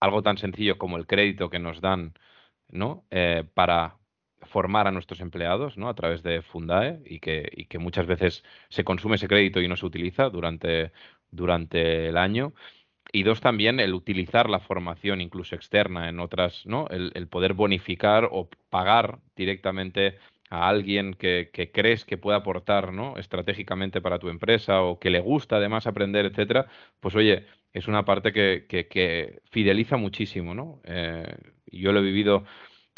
algo 0.00 0.22
tan 0.24 0.36
sencillo 0.36 0.78
como 0.78 0.96
el 0.96 1.06
crédito 1.06 1.48
que 1.48 1.60
nos 1.60 1.80
dan, 1.80 2.14
¿no? 2.68 3.06
Eh, 3.12 3.44
para 3.54 3.98
formar 4.42 4.88
a 4.88 4.90
nuestros 4.90 5.20
empleados, 5.20 5.78
¿no? 5.78 5.88
A 5.88 5.94
través 5.94 6.24
de 6.24 6.42
Fundae 6.42 7.02
y 7.06 7.20
que, 7.20 7.48
y 7.52 7.66
que 7.66 7.78
muchas 7.78 8.06
veces 8.08 8.42
se 8.68 8.82
consume 8.82 9.14
ese 9.14 9.28
crédito 9.28 9.60
y 9.60 9.68
no 9.68 9.76
se 9.76 9.86
utiliza 9.86 10.28
durante, 10.28 10.90
durante 11.30 12.08
el 12.08 12.16
año. 12.16 12.52
Y 13.12 13.22
dos, 13.24 13.40
también 13.40 13.80
el 13.80 13.94
utilizar 13.94 14.48
la 14.48 14.60
formación 14.60 15.20
incluso 15.20 15.54
externa 15.54 16.08
en 16.08 16.20
otras, 16.20 16.64
¿no? 16.66 16.86
El, 16.88 17.26
poder 17.28 17.54
bonificar 17.54 18.28
o 18.30 18.48
pagar 18.68 19.18
directamente 19.36 20.18
a 20.50 20.68
alguien 20.68 21.14
que, 21.14 21.50
crees 21.72 22.04
que 22.04 22.18
puede 22.18 22.38
aportar, 22.38 22.92
¿no? 22.92 23.16
Estratégicamente 23.16 24.00
para 24.00 24.18
tu 24.18 24.28
empresa 24.28 24.82
o 24.82 24.98
que 24.98 25.10
le 25.10 25.20
gusta 25.20 25.56
además 25.56 25.86
aprender, 25.86 26.26
etcétera, 26.26 26.66
pues 27.00 27.14
oye, 27.16 27.46
es 27.72 27.88
una 27.88 28.04
parte 28.04 28.32
que, 28.32 29.40
fideliza 29.50 29.96
muchísimo, 29.96 30.54
¿no? 30.54 30.80
Eh, 30.84 31.26
yo 31.66 31.92
lo 31.92 32.00
he 32.00 32.02
vivido 32.02 32.44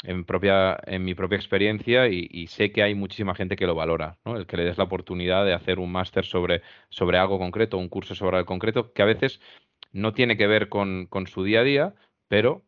en, 0.03 0.25
propia, 0.25 0.77
en 0.85 1.03
mi 1.03 1.15
propia 1.15 1.37
experiencia 1.37 2.07
y, 2.07 2.47
sé 2.47 2.71
que 2.71 2.83
hay 2.83 2.95
muchísima 2.95 3.35
gente 3.35 3.55
que 3.55 3.67
lo 3.67 3.75
valora, 3.75 4.17
¿no? 4.25 4.37
El 4.37 4.45
que 4.45 4.57
le 4.57 4.65
des 4.65 4.77
la 4.77 4.83
oportunidad 4.85 5.45
de 5.45 5.53
hacer 5.53 5.79
un 5.79 5.91
máster 5.91 6.25
sobre, 6.25 6.61
sobre 6.89 7.17
algo 7.17 7.39
concreto, 7.39 7.77
un 7.77 7.89
curso 7.89 8.15
sobre 8.15 8.37
algo 8.37 8.47
concreto, 8.47 8.93
que 8.93 9.01
a 9.01 9.05
veces 9.05 9.39
no 9.93 10.13
tiene 10.13 10.37
que 10.37 10.47
ver 10.47 10.69
con, 10.69 11.07
su 11.27 11.43
día 11.43 11.61
a 11.61 11.63
día, 11.63 11.95
pero 12.27 12.63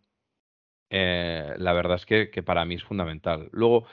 eh, 0.90 1.56
la 1.58 1.74
verdad 1.74 1.98
es 1.98 2.06
que, 2.06 2.44
para 2.44 2.66
mí 2.66 2.76
es 2.76 2.84
fundamental. 2.84 3.50
Luego, 3.52 3.86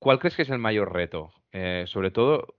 ¿cuál 0.00 0.18
crees 0.18 0.34
que 0.34 0.42
es 0.42 0.50
el 0.50 0.58
mayor 0.58 0.92
reto? 0.92 1.32
Eh, 1.52 1.84
sobre 1.86 2.10
todo, 2.10 2.56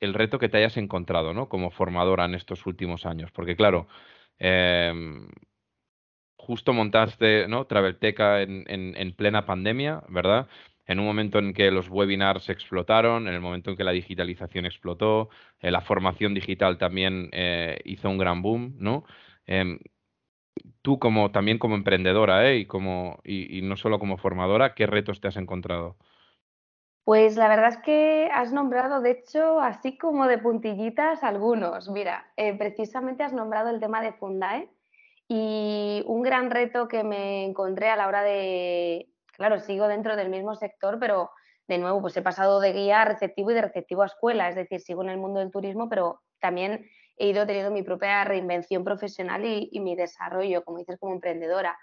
el 0.00 0.14
reto 0.14 0.38
que 0.38 0.48
te 0.48 0.58
hayas 0.58 0.76
encontrado, 0.76 1.34
¿no? 1.34 1.48
Como 1.48 1.70
formadora 1.70 2.26
en 2.26 2.34
estos 2.34 2.66
últimos 2.66 3.06
años. 3.06 3.32
Porque, 3.32 3.56
claro, 3.56 3.88
em, 4.38 5.28
justo 6.36 6.72
montaste, 6.72 7.48
¿no? 7.48 7.66
Travelteca 7.66 8.42
en, 8.42 8.64
en, 8.68 9.12
plena 9.14 9.46
pandemia, 9.46 10.02
¿verdad? 10.08 10.48
En 10.90 10.98
un 10.98 11.06
momento 11.06 11.38
en 11.38 11.54
que 11.54 11.70
los 11.70 11.88
webinars 11.88 12.48
explotaron, 12.48 13.28
en 13.28 13.34
el 13.34 13.40
momento 13.40 13.70
en 13.70 13.76
que 13.76 13.84
la 13.84 13.92
digitalización 13.92 14.66
explotó, 14.66 15.28
eh, 15.60 15.70
la 15.70 15.82
formación 15.82 16.34
digital 16.34 16.78
también 16.78 17.28
eh, 17.30 17.78
hizo 17.84 18.10
un 18.10 18.18
gran 18.18 18.42
boom, 18.42 18.74
¿no? 18.76 19.04
Em, 19.46 19.78
tú 20.82 20.98
como 20.98 21.30
también 21.30 21.58
como 21.58 21.76
emprendedora 21.76 22.50
¿eh? 22.50 22.56
y, 22.56 22.66
como, 22.66 23.20
y, 23.22 23.62
no 23.62 23.76
solo 23.76 24.00
como 24.00 24.16
formadora, 24.16 24.74
¿qué 24.74 24.88
retos 24.88 25.20
te 25.20 25.28
has 25.28 25.36
encontrado? 25.36 25.94
Pues 27.04 27.36
la 27.36 27.46
verdad 27.46 27.68
es 27.68 27.78
que 27.78 28.28
has 28.32 28.52
nombrado, 28.52 29.00
de 29.00 29.12
hecho, 29.12 29.60
así 29.60 29.96
como 29.96 30.26
de 30.26 30.38
puntillitas 30.38 31.22
algunos. 31.22 31.88
Mira, 31.88 32.32
precisamente 32.58 33.22
has 33.22 33.32
nombrado 33.32 33.70
el 33.70 33.78
tema 33.78 34.02
de 34.02 34.12
Fundae 34.12 34.68
y 35.28 36.02
un 36.06 36.22
gran 36.22 36.50
reto 36.50 36.88
que 36.88 37.04
me 37.04 37.44
encontré 37.44 37.90
a 37.90 37.96
la 37.96 38.08
hora 38.08 38.22
de, 38.22 39.10
claro, 39.40 39.58
sigo 39.58 39.88
dentro 39.88 40.16
del 40.16 40.28
mismo 40.28 40.54
sector, 40.54 40.98
pero 41.00 41.30
de 41.66 41.78
nuevo, 41.78 42.02
pues 42.02 42.14
he 42.14 42.20
pasado 42.20 42.60
de 42.60 42.74
guía 42.74 43.00
a 43.00 43.04
receptivo 43.06 43.50
y 43.50 43.54
de 43.54 43.62
receptivo 43.62 44.02
a 44.02 44.06
escuela, 44.06 44.50
es 44.50 44.54
decir, 44.54 44.80
sigo 44.80 45.02
en 45.02 45.08
el 45.08 45.16
mundo 45.16 45.40
del 45.40 45.50
turismo, 45.50 45.88
pero 45.88 46.20
también 46.40 46.86
he 47.16 47.28
ido 47.28 47.46
teniendo 47.46 47.70
mi 47.70 47.82
propia 47.82 48.22
reinvención 48.24 48.84
profesional 48.84 49.42
y, 49.46 49.80
mi 49.80 49.96
desarrollo, 49.96 50.62
como 50.62 50.76
dices, 50.76 50.98
como 51.00 51.14
emprendedora. 51.14 51.78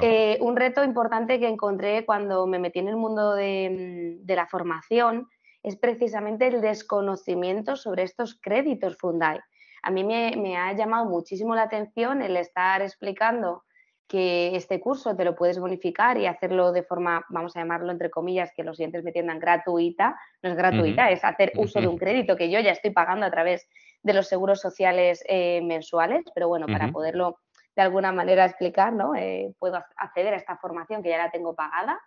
Eh, 0.00 0.38
un 0.40 0.54
reto 0.54 0.84
importante 0.84 1.40
que 1.40 1.48
encontré 1.48 2.06
cuando 2.06 2.46
me 2.46 2.60
metí 2.60 2.78
en 2.78 2.86
el 2.86 2.96
mundo 2.96 3.34
de, 3.34 4.20
la 4.24 4.46
formación 4.46 5.26
es 5.64 5.74
precisamente 5.74 6.46
el 6.46 6.60
desconocimiento 6.60 7.74
sobre 7.74 8.04
estos 8.04 8.38
créditos 8.40 8.96
Fundai. 8.96 9.40
A 9.82 9.90
mí 9.90 10.04
me, 10.04 10.36
me, 10.36 10.56
ha 10.56 10.72
llamado 10.72 11.06
muchísimo 11.06 11.56
la 11.56 11.62
atención 11.62 12.22
el 12.22 12.36
estar 12.36 12.80
explicando 12.80 13.64
que 14.12 14.54
este 14.54 14.78
curso 14.78 15.16
te 15.16 15.24
lo 15.24 15.34
puedes 15.34 15.58
bonificar 15.58 16.18
y 16.18 16.26
hacerlo 16.26 16.70
de 16.70 16.82
forma, 16.82 17.24
vamos 17.30 17.56
a 17.56 17.60
llamarlo 17.60 17.90
entre 17.90 18.10
comillas, 18.10 18.52
que 18.54 18.62
los 18.62 18.76
siguientes 18.76 19.02
me 19.02 19.08
entiendan 19.08 19.38
gratuita. 19.38 20.20
No 20.42 20.50
es 20.50 20.54
gratuita, 20.54 21.10
es 21.10 21.24
hacer 21.24 21.52
uso 21.56 21.80
de 21.80 21.88
un 21.88 21.96
crédito 21.96 22.36
que 22.36 22.50
yo 22.50 22.60
ya 22.60 22.72
estoy 22.72 22.90
pagando 22.90 23.24
a 23.24 23.30
través 23.30 23.66
de 24.02 24.12
los 24.12 24.28
seguros 24.28 24.60
sociales 24.60 25.24
eh, 25.26 25.62
mensuales, 25.62 26.26
pero 26.34 26.46
bueno, 26.46 26.66
para 26.66 26.92
poderlo 26.92 27.38
de 27.74 27.80
alguna 27.80 28.12
manera 28.12 28.44
explicar, 28.44 28.92
¿no? 28.92 29.14
Eh, 29.14 29.54
puedo 29.58 29.82
acceder 29.96 30.34
a 30.34 30.36
esta 30.36 30.58
formación 30.58 31.02
que 31.02 31.08
ya 31.08 31.16
la 31.16 31.30
tengo 31.30 31.54
pagada. 31.54 31.98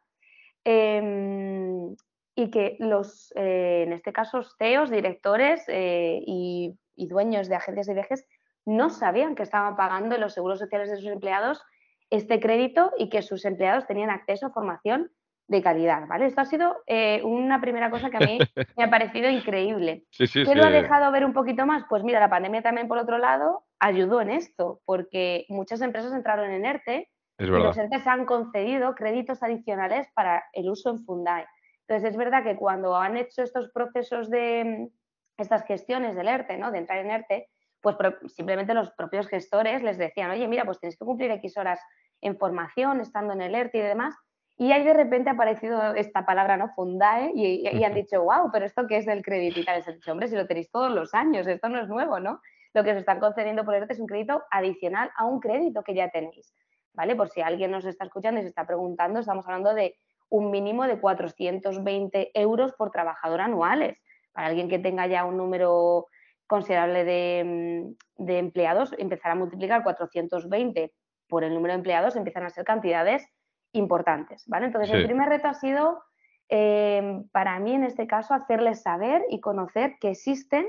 Em, 0.63 1.95
y 2.35 2.51
que 2.51 2.75
los, 2.77 3.33
eh, 3.35 3.81
en 3.87 3.93
este 3.93 4.13
caso, 4.13 4.43
CEOs, 4.59 4.91
directores 4.91 5.65
y, 5.67 6.77
y 6.95 7.07
dueños 7.07 7.49
de 7.49 7.55
agencias 7.55 7.87
de 7.87 7.95
viajes 7.95 8.27
no 8.63 8.91
sabían 8.91 9.33
que 9.33 9.41
estaban 9.41 9.75
pagando 9.75 10.19
los 10.19 10.35
seguros 10.35 10.59
sociales 10.59 10.91
de 10.91 10.97
sus 10.97 11.07
empleados 11.07 11.63
este 12.09 12.39
crédito 12.39 12.91
y 12.97 13.09
que 13.09 13.21
sus 13.21 13.45
empleados 13.45 13.87
tenían 13.87 14.09
acceso 14.09 14.47
a 14.47 14.51
formación 14.51 15.11
de 15.47 15.61
calidad, 15.61 16.07
¿vale? 16.07 16.25
Esto 16.25 16.41
ha 16.41 16.45
sido 16.45 16.77
eh, 16.87 17.21
una 17.23 17.61
primera 17.61 17.91
cosa 17.91 18.09
que 18.09 18.17
a 18.17 18.27
mí 18.27 18.39
me 18.77 18.83
ha 18.83 18.89
parecido 18.89 19.29
increíble. 19.29 20.05
¿Qué 20.17 20.55
lo 20.55 20.65
ha 20.65 20.71
dejado 20.71 21.11
ver 21.11 21.25
un 21.25 21.33
poquito 21.33 21.65
más? 21.65 21.83
Pues 21.87 22.03
mira, 22.03 22.19
la 22.19 22.29
pandemia 22.29 22.63
también, 22.63 22.87
por 22.87 22.97
otro 22.97 23.17
lado, 23.17 23.63
ayudó 23.79 24.21
en 24.21 24.31
esto, 24.31 24.81
porque 24.85 25.45
muchas 25.49 25.81
empresas 25.81 26.13
entraron 26.13 26.49
en 26.49 26.65
ERTE 26.65 27.09
y 27.37 27.45
los 27.45 27.77
ERTE 27.77 27.99
se 27.99 28.09
han 28.09 28.25
concedido 28.25 28.95
créditos 28.95 29.43
adicionales 29.43 30.07
para 30.15 30.45
el 30.53 30.69
uso 30.69 30.89
en 30.89 31.05
Fundae. 31.05 31.45
Entonces, 31.87 32.11
es 32.11 32.17
verdad 32.17 32.43
que 32.43 32.55
cuando 32.55 32.95
han 32.95 33.17
hecho 33.17 33.43
estos 33.43 33.69
procesos 33.71 34.29
de 34.29 34.89
estas 35.37 35.65
gestiones 35.65 36.15
del 36.15 36.27
ERTE, 36.27 36.57
¿no? 36.57 36.71
De 36.71 36.79
entrar 36.79 36.99
en 36.99 37.11
ERTE, 37.11 37.49
pues 37.85 37.97
simplemente 38.33 38.73
los 38.73 38.89
propios 38.91 39.27
gestores 39.27 39.83
les 39.83 39.99
decían, 39.99 40.31
oye, 40.31 40.47
mira, 40.47 40.65
pues 40.65 40.79
tienes 40.79 40.97
que 40.97 41.05
cumplir 41.05 41.29
X 41.29 41.55
horas 41.57 41.79
en 42.21 42.35
formación, 42.35 42.99
estando 42.99 43.33
en 43.33 43.41
el 43.41 43.53
ERTE 43.53 43.77
y 43.77 43.81
demás. 43.81 44.15
Y 44.57 44.71
ahí 44.71 44.83
de 44.83 44.93
repente 44.93 45.29
ha 45.29 45.33
aparecido 45.33 45.93
esta 45.93 46.25
palabra, 46.25 46.57
¿no? 46.57 46.69
Fundae, 46.75 47.31
y, 47.35 47.83
han 47.83 47.93
dicho, 47.93 48.23
wow, 48.23 48.49
pero 48.51 48.65
esto 48.65 48.87
qué 48.87 48.97
es 48.97 49.05
del 49.05 49.21
crédito 49.21 49.59
y 49.59 49.65
tal. 49.65 49.77
Les 49.77 49.87
han 49.87 49.95
dicho, 49.95 50.11
hombre, 50.11 50.27
si 50.27 50.35
lo 50.35 50.47
tenéis 50.47 50.71
todos 50.71 50.91
los 50.91 51.13
años, 51.13 51.45
esto 51.45 51.69
no 51.69 51.79
es 51.79 51.87
nuevo, 51.87 52.19
¿no? 52.19 52.41
Lo 52.73 52.83
que 52.83 52.91
os 52.91 52.97
están 52.97 53.19
concediendo 53.19 53.63
por 53.63 53.75
ERTE 53.75 53.93
es 53.93 53.99
un 53.99 54.07
crédito 54.07 54.43
adicional 54.49 55.11
a 55.15 55.25
un 55.25 55.39
crédito 55.39 55.83
que 55.83 55.93
ya 55.93 56.09
tenéis, 56.09 56.55
¿vale? 56.93 57.15
Por 57.15 57.29
si 57.29 57.41
alguien 57.41 57.69
nos 57.69 57.85
está 57.85 58.05
escuchando 58.05 58.39
y 58.39 58.43
se 58.43 58.49
está 58.49 58.65
preguntando, 58.65 59.19
estamos 59.19 59.45
hablando 59.45 59.73
de 59.75 59.95
un 60.29 60.49
mínimo 60.49 60.87
de 60.87 60.99
420 60.99 62.31
euros 62.33 62.73
por 62.73 62.91
trabajador 62.91 63.41
anuales. 63.41 64.01
Para 64.31 64.47
alguien 64.47 64.69
que 64.69 64.79
tenga 64.79 65.05
ya 65.05 65.25
un 65.25 65.37
número 65.37 66.07
considerable 66.47 67.03
de, 67.03 68.37
empleados, 68.37 68.93
empezar 68.97 69.31
a 69.31 69.35
multiplicar 69.35 69.83
420 69.83 70.93
por 71.27 71.43
el 71.43 71.53
número 71.53 71.73
de 71.73 71.79
empleados, 71.79 72.15
empiezan 72.15 72.45
a 72.45 72.49
ser 72.49 72.65
cantidades 72.65 73.27
importantes, 73.71 74.43
¿vale? 74.47 74.67
Entonces, 74.67 74.93
el 74.93 75.05
primer 75.05 75.27
reto 75.27 75.47
ha 75.47 75.53
sido, 75.53 76.03
em, 76.47 77.27
para 77.29 77.59
mí 77.59 77.73
en 77.73 77.83
este 77.83 78.07
caso, 78.07 78.33
hacerles 78.33 78.83
saber 78.83 79.23
y 79.29 79.41
conocer 79.41 79.95
que 79.99 80.11
existen 80.11 80.65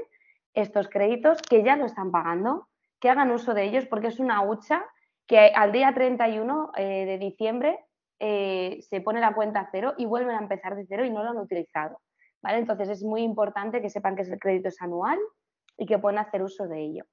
estos 0.55 0.89
créditos, 0.89 1.43
que 1.43 1.63
ya 1.63 1.77
lo 1.77 1.85
están 1.85 2.11
pagando, 2.11 2.69
que 2.99 3.11
hagan 3.11 3.31
uso 3.31 3.53
de 3.53 3.65
ellos, 3.65 3.87
porque 3.87 4.09
es 4.09 4.19
una 4.19 4.43
hucha 4.43 4.85
que 5.27 5.53
al 5.55 5.73
día 5.73 5.93
31 5.93 6.73
eh, 6.77 7.05
de 7.05 7.19
diciembre 7.19 7.85
eh, 8.19 8.79
se 8.81 9.01
pone 9.01 9.21
la 9.21 9.35
cuenta 9.35 9.61
a 9.61 9.69
cero 9.71 9.95
y 9.99 10.07
vuelven 10.07 10.37
a 10.37 10.41
empezar 10.41 10.75
de 10.77 10.87
cero 10.89 11.05
y 11.05 11.11
no 11.11 11.23
lo 11.23 11.31
han 11.31 11.39
utilizado. 11.39 12.01
¿vale? 12.43 12.59
Entonces 12.59 12.89
es 12.89 13.03
muy 13.03 13.23
importante 13.23 13.83
que 13.83 13.91
sepan 13.91 14.17
que 14.17 14.23
el 14.23 14.39
crédito 14.39 14.69
es 14.69 14.81
anual, 14.81 15.19
y 15.77 15.87
que 15.87 15.99
pueden 15.99 16.19
hacer 16.19 16.43
uso 16.43 16.67
de 16.67 16.81
ello. 16.81 17.05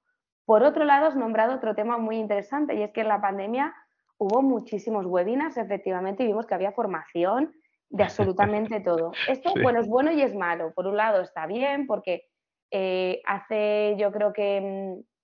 Por 0.44 0.62
otro 0.62 0.84
lado, 0.84 1.06
has 1.06 1.16
nombrado 1.16 1.54
otro 1.54 1.74
tema 1.74 1.98
muy 1.98 2.16
interesante 2.16 2.74
y 2.74 2.82
es 2.82 2.92
que 2.92 3.00
en 3.00 3.08
la 3.08 3.20
pandemia 3.20 3.74
hubo 4.18 4.42
muchísimos 4.42 5.06
webinars, 5.06 5.56
efectivamente, 5.56 6.22
y 6.22 6.26
vimos 6.26 6.46
que 6.46 6.54
había 6.54 6.72
formación 6.72 7.52
de 7.90 8.04
absolutamente 8.04 8.80
todo. 8.84 9.12
Esto, 9.28 9.52
bueno, 9.62 9.80
es 9.80 9.88
bueno 9.88 10.12
y 10.12 10.22
es 10.22 10.34
malo. 10.34 10.72
Por 10.74 10.86
un 10.86 10.96
lado 10.96 11.22
está 11.22 11.46
bien 11.46 11.86
porque 11.86 12.28
eh, 12.70 13.22
hace, 13.26 13.94
yo 13.98 14.12
creo 14.12 14.32
que, 14.32 14.60
mm, 14.60 15.14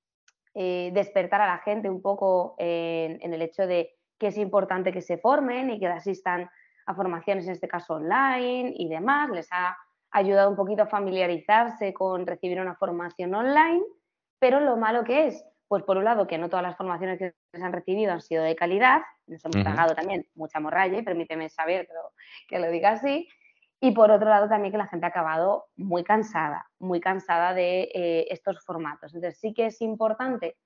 eh, 0.55 0.91
despertar 0.93 1.41
a 1.41 1.47
la 1.47 1.59
gente 1.59 1.89
un 1.89 2.03
poco 2.03 2.57
en, 2.59 3.33
el 3.33 3.41
hecho 3.41 3.67
de 3.67 3.95
que 4.19 4.29
es 4.29 4.37
importante 4.37 4.93
que 4.93 5.01
se 5.01 5.17
formen 5.17 5.71
y 5.71 5.79
que 5.79 5.87
asistan 5.87 6.51
a 6.87 6.95
formaciones, 6.95 7.47
en 7.47 7.53
este 7.53 7.69
caso 7.69 7.95
online 7.95 8.73
y 8.75 8.89
demás. 8.89 9.31
Les 9.31 9.49
ha 9.53 9.77
ayudado 10.11 10.51
un 10.51 10.57
poquito 10.57 10.83
a 10.83 10.87
familiarizarse 10.87 11.95
con 11.95 12.27
recibir 12.27 12.61
una 12.61 12.75
formación 12.75 13.35
online, 13.35 13.83
pero 14.39 14.61
lo 14.61 14.77
malo 14.77 15.05
que 15.05 15.29
es, 15.29 15.45
pues 15.69 15.85
por 15.85 15.97
un 15.97 16.05
lado, 16.05 16.27
que 16.27 16.39
no 16.39 16.49
todas 16.49 16.65
las 16.65 16.77
formaciones 16.77 17.19
que 17.19 17.35
se 17.53 17.63
han 17.63 17.73
recibido 17.73 18.13
han 18.13 18.21
sido 18.21 18.43
de 18.43 18.57
calidad, 18.57 19.03
nos 19.27 19.45
hemos 19.45 19.63
tragado 19.63 19.95
también 19.95 20.27
mucha 20.35 20.59
morralla, 20.59 21.03
permíteme 21.03 21.49
saber 21.49 21.87
pero 21.87 22.01
que 22.49 22.59
lo 22.59 22.71
diga 22.71 22.91
así, 22.91 23.29
y 23.81 23.93
por 23.93 24.11
otro 24.11 24.29
lado 24.29 24.49
también 24.49 24.73
que 24.73 24.79
la 24.79 24.89
gente 24.89 25.07
ha 25.07 25.11
acabado 25.11 25.67
muy 25.77 26.05
cansada, 26.05 26.67
muy 26.79 27.01
cansada 27.01 27.55
de 27.55 27.91
eh, 27.95 28.27
estos 28.31 28.63
formatos. 28.65 29.15
Entonces 29.15 29.41
sí 29.41 29.55
que 29.55 29.67
es 29.67 29.81
importante 29.81 30.57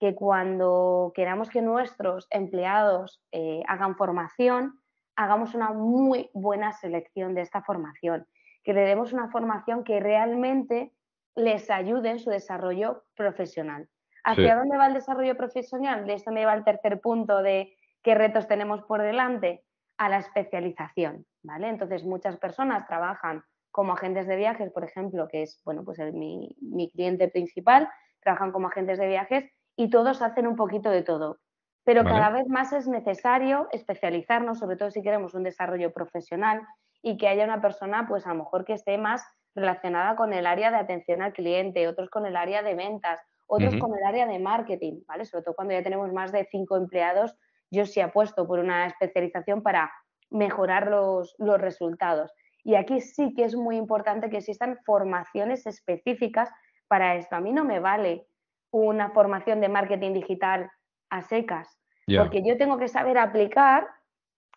que 0.00 0.14
cuando 0.14 1.12
queramos 1.14 1.50
que 1.50 1.62
nuestros 1.62 2.26
empleados 2.30 3.22
eh, 3.30 3.62
hagan 3.68 3.96
formación, 3.96 4.80
hagamos 5.16 5.54
una 5.54 5.70
muy 5.70 6.30
buena 6.34 6.72
selección 6.72 7.34
de 7.34 7.42
esta 7.42 7.62
formación, 7.62 8.26
que 8.64 8.72
le 8.72 8.80
demos 8.80 9.12
una 9.12 9.28
formación 9.28 9.84
que 9.84 10.00
realmente 10.00 10.92
les 11.36 11.70
ayude 11.70 12.10
en 12.10 12.18
su 12.18 12.30
desarrollo 12.30 13.04
profesional. 13.14 13.88
¿Hacia 14.24 14.56
dónde 14.56 14.78
va 14.78 14.86
el 14.86 14.94
desarrollo 14.94 15.36
profesional? 15.36 16.06
De 16.06 16.14
esto 16.14 16.32
me 16.32 16.46
va 16.46 16.54
el 16.54 16.64
tercer 16.64 17.00
punto 17.00 17.42
de 17.42 17.76
qué 18.02 18.14
retos 18.14 18.48
tenemos 18.48 18.82
por 18.82 19.02
delante, 19.02 19.62
a 19.98 20.08
la 20.08 20.18
especialización, 20.18 21.24
¿vale? 21.42 21.68
Entonces, 21.68 22.04
muchas 22.04 22.36
personas 22.38 22.86
trabajan 22.86 23.44
como 23.70 23.92
agentes 23.92 24.26
de 24.26 24.36
viajes, 24.36 24.72
por 24.72 24.84
ejemplo, 24.84 25.28
que 25.28 25.42
es, 25.42 25.60
bueno, 25.64 25.84
pues 25.84 25.98
mi, 26.12 26.56
cliente 26.92 27.28
principal, 27.28 27.88
trabajan 28.20 28.52
como 28.52 28.68
agentes 28.68 28.98
de 28.98 29.06
viajes 29.06 29.44
y 29.76 29.90
todos 29.90 30.22
hacen 30.22 30.46
un 30.46 30.56
poquito 30.56 30.90
de 30.90 31.02
todo. 31.02 31.38
Pero 31.84 32.02
cada 32.02 32.30
vez 32.30 32.48
más 32.48 32.72
es 32.72 32.88
necesario 32.88 33.68
especializarnos, 33.70 34.58
sobre 34.58 34.76
todo 34.76 34.90
si 34.90 35.02
queremos 35.02 35.34
un 35.34 35.42
desarrollo 35.42 35.92
profesional 35.92 36.62
y 37.04 37.18
que 37.18 37.28
haya 37.28 37.44
una 37.44 37.60
persona, 37.60 38.06
pues 38.08 38.26
a 38.26 38.30
lo 38.30 38.36
mejor 38.36 38.64
que 38.64 38.72
esté 38.72 38.96
más 38.96 39.22
relacionada 39.54 40.16
con 40.16 40.32
el 40.32 40.46
área 40.46 40.70
de 40.70 40.78
atención 40.78 41.20
al 41.20 41.34
cliente, 41.34 41.86
otros 41.86 42.08
con 42.08 42.24
el 42.24 42.34
área 42.34 42.62
de 42.62 42.74
ventas, 42.74 43.20
otros 43.46 43.76
con 43.76 43.94
el 43.94 44.02
área 44.04 44.26
de 44.26 44.38
marketing, 44.38 45.02
¿vale? 45.06 45.26
Sobre 45.26 45.44
todo 45.44 45.54
cuando 45.54 45.74
ya 45.74 45.82
tenemos 45.82 46.10
más 46.14 46.32
de 46.32 46.48
cinco 46.50 46.78
empleados, 46.78 47.36
yo 47.70 47.84
sí 47.84 48.00
apuesto 48.00 48.46
por 48.46 48.58
una 48.58 48.86
especialización 48.86 49.62
para 49.62 49.92
mejorar 50.30 50.88
los, 50.88 51.34
los 51.38 51.60
resultados. 51.60 52.32
Y 52.64 52.74
aquí 52.76 53.02
sí 53.02 53.34
que 53.34 53.44
es 53.44 53.54
muy 53.54 53.76
importante 53.76 54.30
que 54.30 54.38
existan 54.38 54.78
formaciones 54.86 55.66
específicas 55.66 56.50
para 56.88 57.16
esto. 57.16 57.36
A 57.36 57.40
mí 57.40 57.52
no 57.52 57.64
me 57.64 57.80
vale 57.80 58.26
una 58.70 59.10
formación 59.10 59.60
de 59.60 59.68
marketing 59.68 60.14
digital 60.14 60.70
a 61.10 61.20
secas, 61.20 61.78
porque 62.18 62.42
yo 62.42 62.56
tengo 62.56 62.78
que 62.78 62.88
saber 62.88 63.18
aplicar 63.18 63.86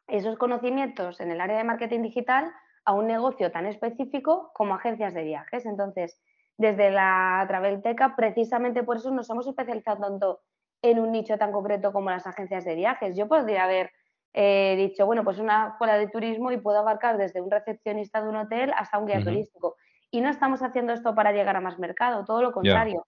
esos 0.07 0.37
conocimientos 0.37 1.19
en 1.19 1.31
el 1.31 1.41
área 1.41 1.57
de 1.57 1.63
marketing 1.63 2.01
digital 2.01 2.51
a 2.85 2.93
un 2.93 3.07
negocio 3.07 3.51
tan 3.51 3.65
específico 3.65 4.51
como 4.53 4.75
agencias 4.75 5.13
de 5.13 5.23
viajes. 5.23 5.65
Entonces, 5.65 6.19
desde 6.57 6.89
la 6.89 7.43
Travelteca, 7.47 8.15
precisamente 8.15 8.83
por 8.83 8.97
eso 8.97 9.11
nos 9.11 9.29
hemos 9.29 9.47
especializado 9.47 10.01
tanto 10.01 10.39
en 10.81 10.99
un 10.99 11.11
nicho 11.11 11.37
tan 11.37 11.51
concreto 11.51 11.91
como 11.91 12.09
las 12.09 12.25
agencias 12.25 12.65
de 12.65 12.75
viajes. 12.75 13.15
Yo 13.15 13.27
podría 13.27 13.65
haber 13.65 13.91
eh, 14.33 14.75
dicho, 14.77 15.05
bueno, 15.05 15.23
pues 15.23 15.39
una 15.39 15.69
escuela 15.69 15.97
de 15.97 16.07
turismo 16.07 16.51
y 16.51 16.57
puedo 16.57 16.79
abarcar 16.79 17.17
desde 17.17 17.41
un 17.41 17.51
recepcionista 17.51 18.21
de 18.21 18.29
un 18.29 18.35
hotel 18.37 18.71
hasta 18.75 18.97
un 18.97 19.07
guía 19.07 19.23
turístico. 19.23 19.75
Y 20.11 20.21
no 20.21 20.29
estamos 20.29 20.61
haciendo 20.61 20.93
esto 20.93 21.13
para 21.13 21.31
llegar 21.31 21.55
a 21.55 21.61
más 21.61 21.79
mercado, 21.79 22.23
todo 22.23 22.41
lo 22.41 22.51
contrario. 22.51 23.05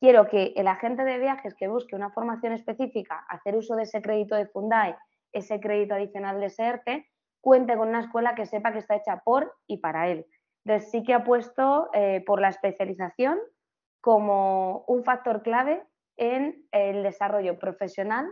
Quiero 0.00 0.26
que 0.26 0.52
el 0.56 0.66
agente 0.66 1.04
de 1.04 1.18
viajes 1.18 1.54
que 1.54 1.68
busque 1.68 1.94
una 1.94 2.10
formación 2.10 2.52
específica, 2.52 3.24
hacer 3.28 3.56
uso 3.56 3.76
de 3.76 3.84
ese 3.84 4.02
crédito 4.02 4.34
de 4.34 4.46
Fundai, 4.46 4.96
ese 5.32 5.60
crédito 5.60 5.94
adicional 5.94 6.40
de 6.40 6.50
SERTE, 6.50 7.08
cuente 7.40 7.76
con 7.76 7.88
una 7.88 8.00
escuela 8.00 8.34
que 8.34 8.46
sepa 8.46 8.72
que 8.72 8.78
está 8.78 8.96
hecha 8.96 9.22
por 9.24 9.54
y 9.66 9.78
para 9.78 10.08
él. 10.08 10.26
Entonces 10.64 10.90
sí 10.90 11.02
que 11.02 11.14
apuesto 11.14 11.90
eh, 11.92 12.22
por 12.24 12.40
la 12.40 12.48
especialización 12.48 13.38
como 14.00 14.84
un 14.86 15.04
factor 15.04 15.42
clave 15.42 15.82
en 16.16 16.66
el 16.72 17.02
desarrollo 17.02 17.58
profesional 17.58 18.26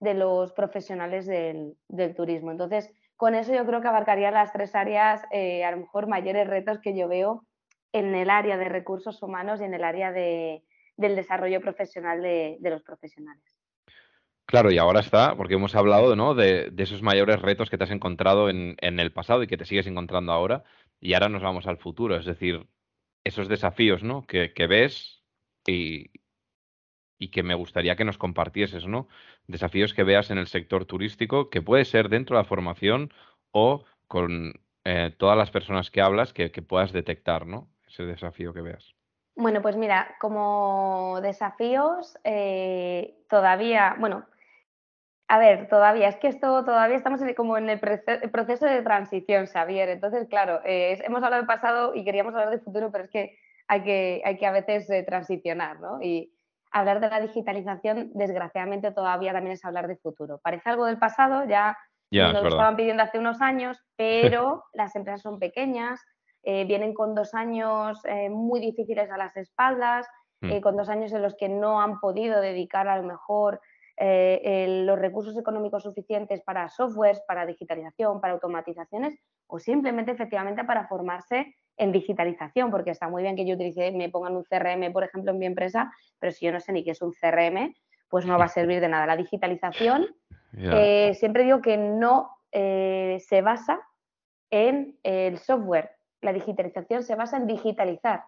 de 0.00 0.14
los 0.14 0.52
profesionales 0.52 1.26
del, 1.26 1.76
turismo. 2.16 2.50
Entonces, 2.50 2.90
con 3.16 3.34
eso 3.34 3.54
yo 3.54 3.66
creo 3.66 3.82
que 3.82 3.88
abarcaría 3.88 4.30
las 4.30 4.52
tres 4.52 4.74
áreas, 4.74 5.22
eh, 5.30 5.64
a 5.64 5.70
lo 5.70 5.76
mejor 5.78 6.06
mayores 6.08 6.48
retos 6.48 6.80
que 6.80 6.96
yo 6.96 7.06
veo 7.06 7.44
en 7.92 8.14
el 8.14 8.30
área 8.30 8.56
de 8.56 8.68
recursos 8.68 9.22
humanos 9.22 9.60
y 9.60 9.64
en 9.64 9.74
el 9.74 9.84
área 9.84 10.10
del 10.12 10.62
desarrollo 10.96 11.60
profesional 11.60 12.22
de, 12.22 12.58
los 12.62 12.82
profesionales. 12.82 13.44
Claro, 14.50 14.72
y 14.72 14.78
ahora 14.78 14.98
está, 14.98 15.36
porque 15.36 15.54
hemos 15.54 15.76
hablado 15.76 16.16
¿no? 16.16 16.34
de, 16.34 16.72
esos 16.76 17.02
mayores 17.02 17.40
retos 17.40 17.70
que 17.70 17.78
te 17.78 17.84
has 17.84 17.92
encontrado 17.92 18.50
en, 18.50 18.76
el 18.80 19.12
pasado 19.12 19.44
y 19.44 19.46
que 19.46 19.56
te 19.56 19.64
sigues 19.64 19.86
encontrando 19.86 20.32
ahora, 20.32 20.64
y 20.98 21.14
ahora 21.14 21.28
nos 21.28 21.40
vamos 21.40 21.68
al 21.68 21.76
futuro, 21.76 22.16
es 22.16 22.24
decir, 22.24 22.66
esos 23.22 23.46
desafíos 23.46 24.02
¿no? 24.02 24.26
que, 24.26 24.66
ves 24.68 25.22
y, 25.68 26.10
y 27.16 27.28
que 27.28 27.44
me 27.44 27.54
gustaría 27.54 27.94
que 27.94 28.04
nos 28.04 28.18
compartieses, 28.18 28.88
¿no? 28.88 29.06
Desafíos 29.46 29.94
que 29.94 30.02
veas 30.02 30.32
en 30.32 30.38
el 30.38 30.48
sector 30.48 30.84
turístico, 30.84 31.48
que 31.48 31.62
puede 31.62 31.84
ser 31.84 32.08
dentro 32.08 32.36
de 32.36 32.42
la 32.42 32.48
formación 32.48 33.12
o 33.52 33.84
con 34.08 34.54
eh, 34.84 35.14
todas 35.16 35.38
las 35.38 35.52
personas 35.52 35.92
que 35.92 36.00
hablas 36.00 36.32
que, 36.32 36.50
puedas 36.50 36.90
detectar, 36.90 37.46
¿no? 37.46 37.68
Ese 37.86 38.02
desafío 38.02 38.52
que 38.52 38.62
veas. 38.62 38.96
Bueno, 39.36 39.62
pues 39.62 39.76
mira, 39.76 40.16
como 40.20 41.20
desafíos, 41.22 42.18
eh, 42.24 43.14
todavía, 43.28 43.94
bueno, 44.00 44.26
a 45.30 45.38
ver, 45.38 45.68
todavía, 45.68 46.08
es 46.08 46.16
que 46.16 46.28
esto 46.28 46.64
todavía 46.64 46.96
estamos 46.96 47.20
como 47.36 47.56
en 47.56 47.70
el 47.70 47.78
proceso 47.78 48.66
de 48.66 48.82
transición, 48.82 49.46
Xavier. 49.46 49.88
Entonces, 49.88 50.26
claro, 50.28 50.60
eh, 50.64 50.98
hemos 51.04 51.22
hablado 51.22 51.42
del 51.42 51.46
pasado 51.46 51.94
y 51.94 52.04
queríamos 52.04 52.34
hablar 52.34 52.50
del 52.50 52.60
futuro, 52.60 52.90
pero 52.90 53.04
es 53.04 53.10
que 53.10 53.38
hay 53.68 53.82
que, 53.82 54.22
hay 54.24 54.36
que 54.38 54.46
a 54.46 54.50
veces 54.50 54.88
transicionar, 55.06 55.78
¿no? 55.80 56.02
Y, 56.02 56.32
hablar 56.70 57.00
de 57.00 57.08
la 57.08 57.20
digitalización, 57.20 58.10
desgraciadamente, 58.14 58.92
todavía 58.92 59.32
también 59.32 59.54
es 59.54 59.64
hablar 59.64 59.88
de 59.88 59.96
futuro. 59.96 60.40
Parece 60.42 60.70
algo 60.70 60.86
del 60.86 60.98
pasado, 60.98 61.44
ya, 61.46 61.76
nos 62.10 62.42
lo 62.42 62.48
estaban 62.48 62.76
pidiendo 62.76 63.02
hace 63.02 63.18
unos 63.18 63.40
años, 63.40 63.78
pero 63.96 64.64
las 64.72 64.94
empresas 64.96 65.22
son 65.22 65.38
pequeñas, 65.38 66.00
eh, 66.42 66.64
vienen 66.64 66.94
con 66.94 67.14
dos 67.14 67.34
años 67.34 68.00
eh, 68.04 68.30
muy 68.30 68.60
difíciles 68.60 69.10
a 69.10 69.18
las 69.18 69.36
espaldas, 69.36 70.06
mm. 70.40 70.50
eh, 70.50 70.60
con 70.60 70.76
dos 70.76 70.88
años 70.88 71.12
en 71.12 71.22
los 71.22 71.36
que 71.36 71.48
no 71.48 71.80
han 71.80 72.00
podido 72.00 72.40
dedicar 72.40 72.88
a 72.88 72.96
lo 72.96 73.02
mejor 73.02 73.60
los 74.00 74.98
recursos 74.98 75.36
económicos 75.36 75.82
suficientes 75.82 76.40
para 76.42 76.68
softwares, 76.70 77.20
para 77.28 77.44
digitalización, 77.44 78.20
para 78.20 78.32
automatizaciones 78.32 79.18
o 79.46 79.58
simplemente 79.58 80.12
efectivamente 80.12 80.64
para 80.64 80.86
formarse 80.86 81.54
en 81.76 81.92
digitalización, 81.92 82.70
porque 82.70 82.90
está 82.90 83.08
muy 83.08 83.22
bien 83.22 83.36
que 83.36 83.46
yo 83.46 83.54
utilice, 83.54 83.90
me 83.92 84.10
pongan 84.10 84.36
un 84.36 84.44
CRM, 84.44 84.92
por 84.92 85.02
ejemplo, 85.02 85.32
en 85.32 85.38
mi 85.38 85.46
empresa, 85.46 85.90
pero 86.18 86.32
si 86.32 86.46
yo 86.46 86.52
no 86.52 86.60
sé 86.60 86.72
ni 86.72 86.84
qué 86.84 86.90
es 86.90 87.02
un 87.02 87.12
CRM, 87.12 87.74
pues 88.08 88.26
no 88.26 88.38
va 88.38 88.44
a 88.44 88.48
servir 88.58 88.80
de 88.80 88.88
nada. 88.88 89.06
La 89.06 89.16
digitalización, 89.16 90.06
eh, 90.56 91.14
siempre 91.14 91.44
digo 91.44 91.60
que 91.60 91.76
no 91.76 92.36
eh, 92.52 93.18
se 93.26 93.40
basa 93.40 93.80
en 94.50 94.98
el 95.02 95.38
software. 95.38 95.92
La 96.20 96.32
digitalización 96.32 97.02
se 97.02 97.14
basa 97.14 97.38
en 97.38 97.46
digitalizar 97.46 98.24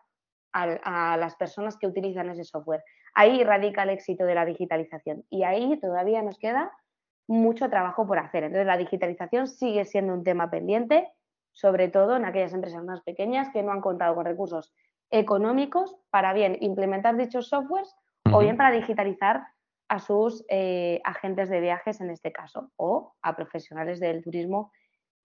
a, 0.53 1.13
a, 1.13 1.17
las 1.17 1.37
personas 1.37 1.77
que 1.77 1.87
utilizan 1.87 2.31
ese 2.31 2.45
software. 2.45 2.83
Ahí 3.15 3.43
radica 3.45 3.83
el 3.83 3.91
éxito 3.91 4.25
de 4.25 4.35
la 4.35 4.45
digitalización 4.45 5.25
y 5.31 5.45
ahí 5.45 5.79
todavía 5.81 6.23
nos 6.23 6.39
queda 6.39 6.73
mucho 7.27 7.69
trabajo 7.71 8.07
por 8.07 8.19
hacer. 8.19 8.45
Entonces, 8.45 8.67
la 8.67 8.77
digitalización 8.77 9.47
sigue 9.47 9.85
siendo 9.85 10.13
un 10.13 10.25
tema 10.25 10.51
pendiente 10.51 11.09
sobre 11.53 11.89
todo 11.89 12.17
en 12.17 12.25
aquellas 12.25 12.53
empresas 12.53 12.83
más 12.85 13.03
pequeñas 13.03 13.51
que 13.53 13.63
no 13.63 13.73
han 13.73 13.81
contado 13.81 14.15
con 14.15 14.25
recursos 14.25 14.75
económicos 15.11 15.97
para 16.11 16.33
bien 16.33 16.57
implementar 16.61 17.17
dichos 17.17 17.49
softwares 17.49 17.95
o 18.33 18.39
bien 18.41 18.57
para 18.57 18.71
digitalizar 18.71 19.45
a 19.89 19.99
sus 19.99 20.45
eh, 20.49 21.01
agentes 21.05 21.51
de 21.51 21.61
viajes 21.61 22.01
en 22.01 22.11
este 22.11 22.33
caso 22.33 22.71
o 22.77 23.15
a 23.21 23.37
profesionales 23.37 24.01
del 24.01 24.23
turismo 24.23 24.73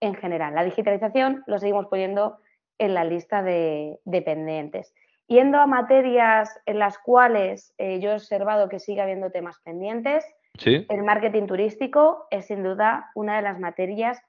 en 0.01 0.13
general. 0.15 0.53
La 0.53 0.65
digitalización 0.65 1.43
lo 1.47 1.57
seguimos 1.57 1.87
poniendo 1.87 2.39
en 2.77 2.93
la 2.93 3.05
lista 3.05 3.41
de 3.41 3.99
dependientes. 4.03 4.93
Yendo 5.27 5.59
a 5.59 5.67
materias 5.67 6.57
en 6.65 6.79
las 6.79 6.97
cuales 6.97 7.73
eh, 7.77 7.99
yo 7.99 8.11
he 8.11 8.13
observado 8.13 8.69
que 8.69 8.79
sigue 8.79 9.01
habiendo 9.01 9.29
temas 9.29 9.59
pendientes, 9.63 10.25
el 10.65 11.03
marketing 11.03 11.45
turístico 11.45 12.27
es 12.31 12.47
sin 12.47 12.63
duda 12.63 13.11
una 13.13 13.35
de 13.35 13.41
las 13.43 13.59
materias 13.59 14.19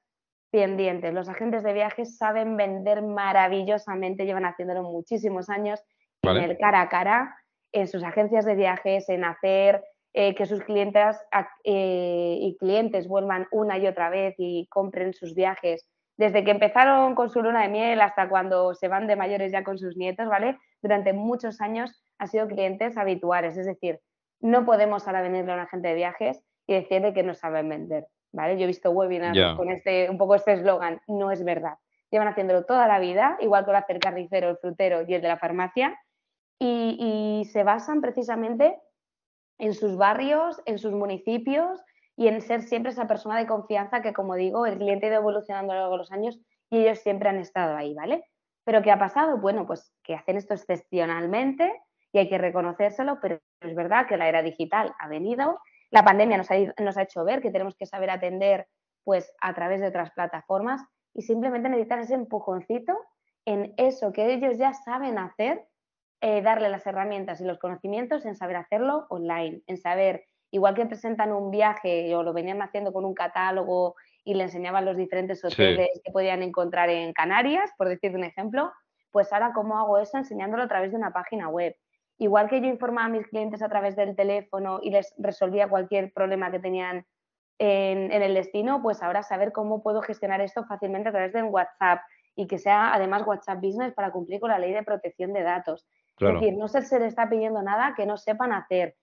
pendientes. 0.50 1.14
Los 1.14 1.28
agentes 1.28 1.62
de 1.62 1.72
viajes 1.72 2.16
saben 2.16 2.56
vender 2.56 3.02
maravillosamente, 3.02 4.26
llevan 4.26 4.44
haciéndolo 4.44 4.82
muchísimos 4.82 5.48
años 5.48 5.80
en 6.22 6.36
el 6.36 6.58
cara 6.58 6.82
a 6.82 6.88
cara, 6.88 7.36
en 7.72 7.86
sus 7.86 8.02
agencias 8.02 8.44
de 8.44 8.56
viajes, 8.56 9.08
en 9.08 9.24
hacer 9.24 9.84
eh, 10.14 10.34
que 10.34 10.46
sus 10.46 10.62
clientes 10.62 11.16
eh, 11.64 12.38
y 12.40 12.56
clientes 12.58 13.08
vuelvan 13.08 13.46
una 13.50 13.78
y 13.78 13.86
otra 13.86 14.10
vez 14.10 14.34
y 14.38 14.66
compren 14.68 15.12
sus 15.14 15.34
viajes. 15.34 15.88
Desde 16.16 16.44
que 16.44 16.50
empezaron 16.50 17.14
con 17.14 17.30
su 17.30 17.40
luna 17.42 17.62
de 17.62 17.68
miel 17.68 18.00
hasta 18.00 18.28
cuando 18.28 18.74
se 18.74 18.88
van 18.88 19.06
de 19.06 19.16
mayores 19.16 19.52
ya 19.52 19.62
con 19.62 19.78
sus 19.78 19.96
nietos, 19.96 20.28
¿vale? 20.28 20.58
Durante 20.82 21.12
muchos 21.12 21.60
años 21.60 21.92
han 22.18 22.28
sido 22.28 22.46
clientes 22.46 22.96
habituales. 22.96 23.56
Es 23.56 23.66
decir, 23.66 24.00
no 24.40 24.64
podemos 24.64 25.06
ahora 25.06 25.22
venirle 25.22 25.52
a 25.52 25.54
una 25.54 25.66
gente 25.66 25.88
de 25.88 25.94
viajes 25.94 26.42
y 26.66 26.74
decirle 26.74 27.12
que 27.12 27.22
no 27.22 27.34
saben 27.34 27.68
vender, 27.68 28.06
¿vale? 28.32 28.56
Yo 28.56 28.64
he 28.64 28.66
visto 28.66 28.90
webinars 28.90 29.56
con 29.56 29.70
este, 29.70 30.10
un 30.10 30.18
poco 30.18 30.34
este 30.34 30.52
eslogan, 30.52 31.00
no 31.06 31.30
es 31.30 31.44
verdad. 31.44 31.74
Llevan 32.10 32.28
haciéndolo 32.28 32.64
toda 32.64 32.86
la 32.86 32.98
vida, 32.98 33.36
igual 33.40 33.64
que 33.64 33.72
lo 33.72 33.78
hace 33.78 33.92
el 33.92 33.98
carnicero, 33.98 34.50
el 34.50 34.58
frutero 34.58 35.02
y 35.06 35.14
el 35.14 35.22
de 35.22 35.28
la 35.28 35.38
farmacia, 35.38 35.98
y 36.60 37.46
se 37.52 37.62
basan 37.62 38.00
precisamente 38.00 38.76
en 39.58 39.74
sus 39.74 39.96
barrios, 39.96 40.60
en 40.64 40.78
sus 40.78 40.92
municipios 40.92 41.80
y 42.16 42.28
en 42.28 42.40
ser 42.40 42.62
siempre 42.62 42.92
esa 42.92 43.06
persona 43.06 43.38
de 43.38 43.46
confianza 43.46 44.02
que, 44.02 44.12
como 44.12 44.34
digo, 44.34 44.66
el 44.66 44.78
cliente 44.78 45.06
ha 45.06 45.10
ido 45.10 45.18
evolucionando 45.18 45.72
a 45.72 45.76
lo 45.76 45.80
largo 45.82 45.94
de 45.94 45.98
los 45.98 46.12
años 46.12 46.40
y 46.70 46.78
ellos 46.78 46.98
siempre 46.98 47.28
han 47.28 47.38
estado 47.38 47.76
ahí, 47.76 47.94
¿vale? 47.94 48.24
Pero 48.68 48.82
¿qué 48.82 48.90
ha 48.90 48.98
pasado? 48.98 49.38
Bueno, 49.38 49.66
pues 49.66 49.94
que 50.04 50.14
hacen 50.14 50.36
esto 50.36 50.52
excepcionalmente 50.52 51.72
y 52.12 52.18
hay 52.18 52.28
que 52.28 52.36
reconocérselo, 52.36 53.18
pero 53.18 53.40
es 53.62 53.74
verdad 53.74 54.06
que 54.06 54.18
la 54.18 54.28
era 54.28 54.42
digital 54.42 54.94
ha 54.98 55.08
venido, 55.08 55.58
la 55.88 56.04
pandemia 56.04 56.36
nos 56.36 56.50
ha, 56.50 57.02
hecho 57.02 57.24
ver 57.24 57.40
que 57.40 57.50
tenemos 57.50 57.76
que 57.76 57.86
saber 57.86 58.10
atender 58.10 58.68
pues 59.04 59.32
a 59.40 59.54
través 59.54 59.80
de 59.80 59.86
otras 59.86 60.10
plataformas 60.10 60.82
y 61.14 61.22
simplemente 61.22 61.70
necesitar 61.70 62.00
ese 62.00 62.12
empujoncito 62.12 62.94
en 63.46 63.72
eso 63.78 64.12
que 64.12 64.34
ellos 64.34 64.58
ya 64.58 64.74
saben 64.74 65.16
hacer 65.16 65.64
eh, 66.20 66.42
darle 66.42 66.68
las 66.68 66.86
herramientas 66.86 67.40
y 67.40 67.44
los 67.44 67.58
conocimientos 67.58 68.26
en 68.26 68.36
saber 68.36 68.56
hacerlo 68.56 69.06
online, 69.08 69.62
en 69.66 69.78
saber, 69.78 70.26
igual 70.50 70.74
que 70.74 70.84
presentan 70.84 71.32
un 71.32 71.50
viaje 71.50 72.14
o 72.14 72.22
lo 72.22 72.34
venían 72.34 72.60
haciendo 72.60 72.92
con 72.92 73.06
un 73.06 73.14
catálogo 73.14 73.94
y 74.28 74.34
le 74.34 74.44
enseñaban 74.44 74.84
los 74.84 74.94
diferentes 74.94 75.42
hoteles 75.42 75.88
que 76.04 76.12
podían 76.12 76.42
encontrar 76.42 76.90
en 76.90 77.14
Canarias, 77.14 77.70
por 77.78 77.88
decir 77.88 78.14
un 78.14 78.24
ejemplo, 78.24 78.70
pues 79.10 79.32
ahora 79.32 79.52
cómo 79.54 79.78
hago 79.78 79.96
eso 79.96 80.18
enseñándolo 80.18 80.64
a 80.64 80.68
través 80.68 80.90
de 80.90 80.98
una 80.98 81.14
página 81.14 81.48
web. 81.48 81.74
Igual 82.18 82.50
que 82.50 82.60
yo 82.60 82.66
informaba 82.66 83.06
a 83.06 83.08
mis 83.08 83.26
clientes 83.26 83.62
a 83.62 83.70
través 83.70 83.96
del 83.96 84.14
teléfono 84.14 84.80
y 84.82 84.90
les 84.90 85.14
resolvía 85.16 85.70
cualquier 85.70 86.12
problema 86.12 86.50
que 86.50 86.58
tenían 86.58 87.06
en, 87.58 88.12
en 88.12 88.22
el 88.22 88.34
destino, 88.34 88.82
pues 88.82 89.02
ahora 89.02 89.22
saber 89.22 89.50
cómo 89.50 89.82
puedo 89.82 90.02
gestionar 90.02 90.42
esto 90.42 90.62
fácilmente 90.66 91.08
a 91.08 91.12
través 91.12 91.32
de 91.32 91.42
WhatsApp 91.42 92.00
y 92.36 92.46
que 92.46 92.58
sea 92.58 92.92
además 92.92 93.26
WhatsApp 93.26 93.62
Business 93.62 93.94
para 93.94 94.12
cumplir 94.12 94.40
con 94.40 94.50
la 94.50 94.58
ley 94.58 94.74
de 94.74 94.82
protección 94.82 95.32
de 95.32 95.42
datos. 95.42 95.86
Es 96.20 96.34
decir, 96.34 96.54
no 96.58 96.68
se 96.68 96.80
les 96.80 97.08
está 97.08 97.30
pidiendo 97.30 97.62
nada 97.62 97.94
que 97.96 98.04
no 98.04 98.18
sepan 98.18 98.52
hacer, 98.52 98.94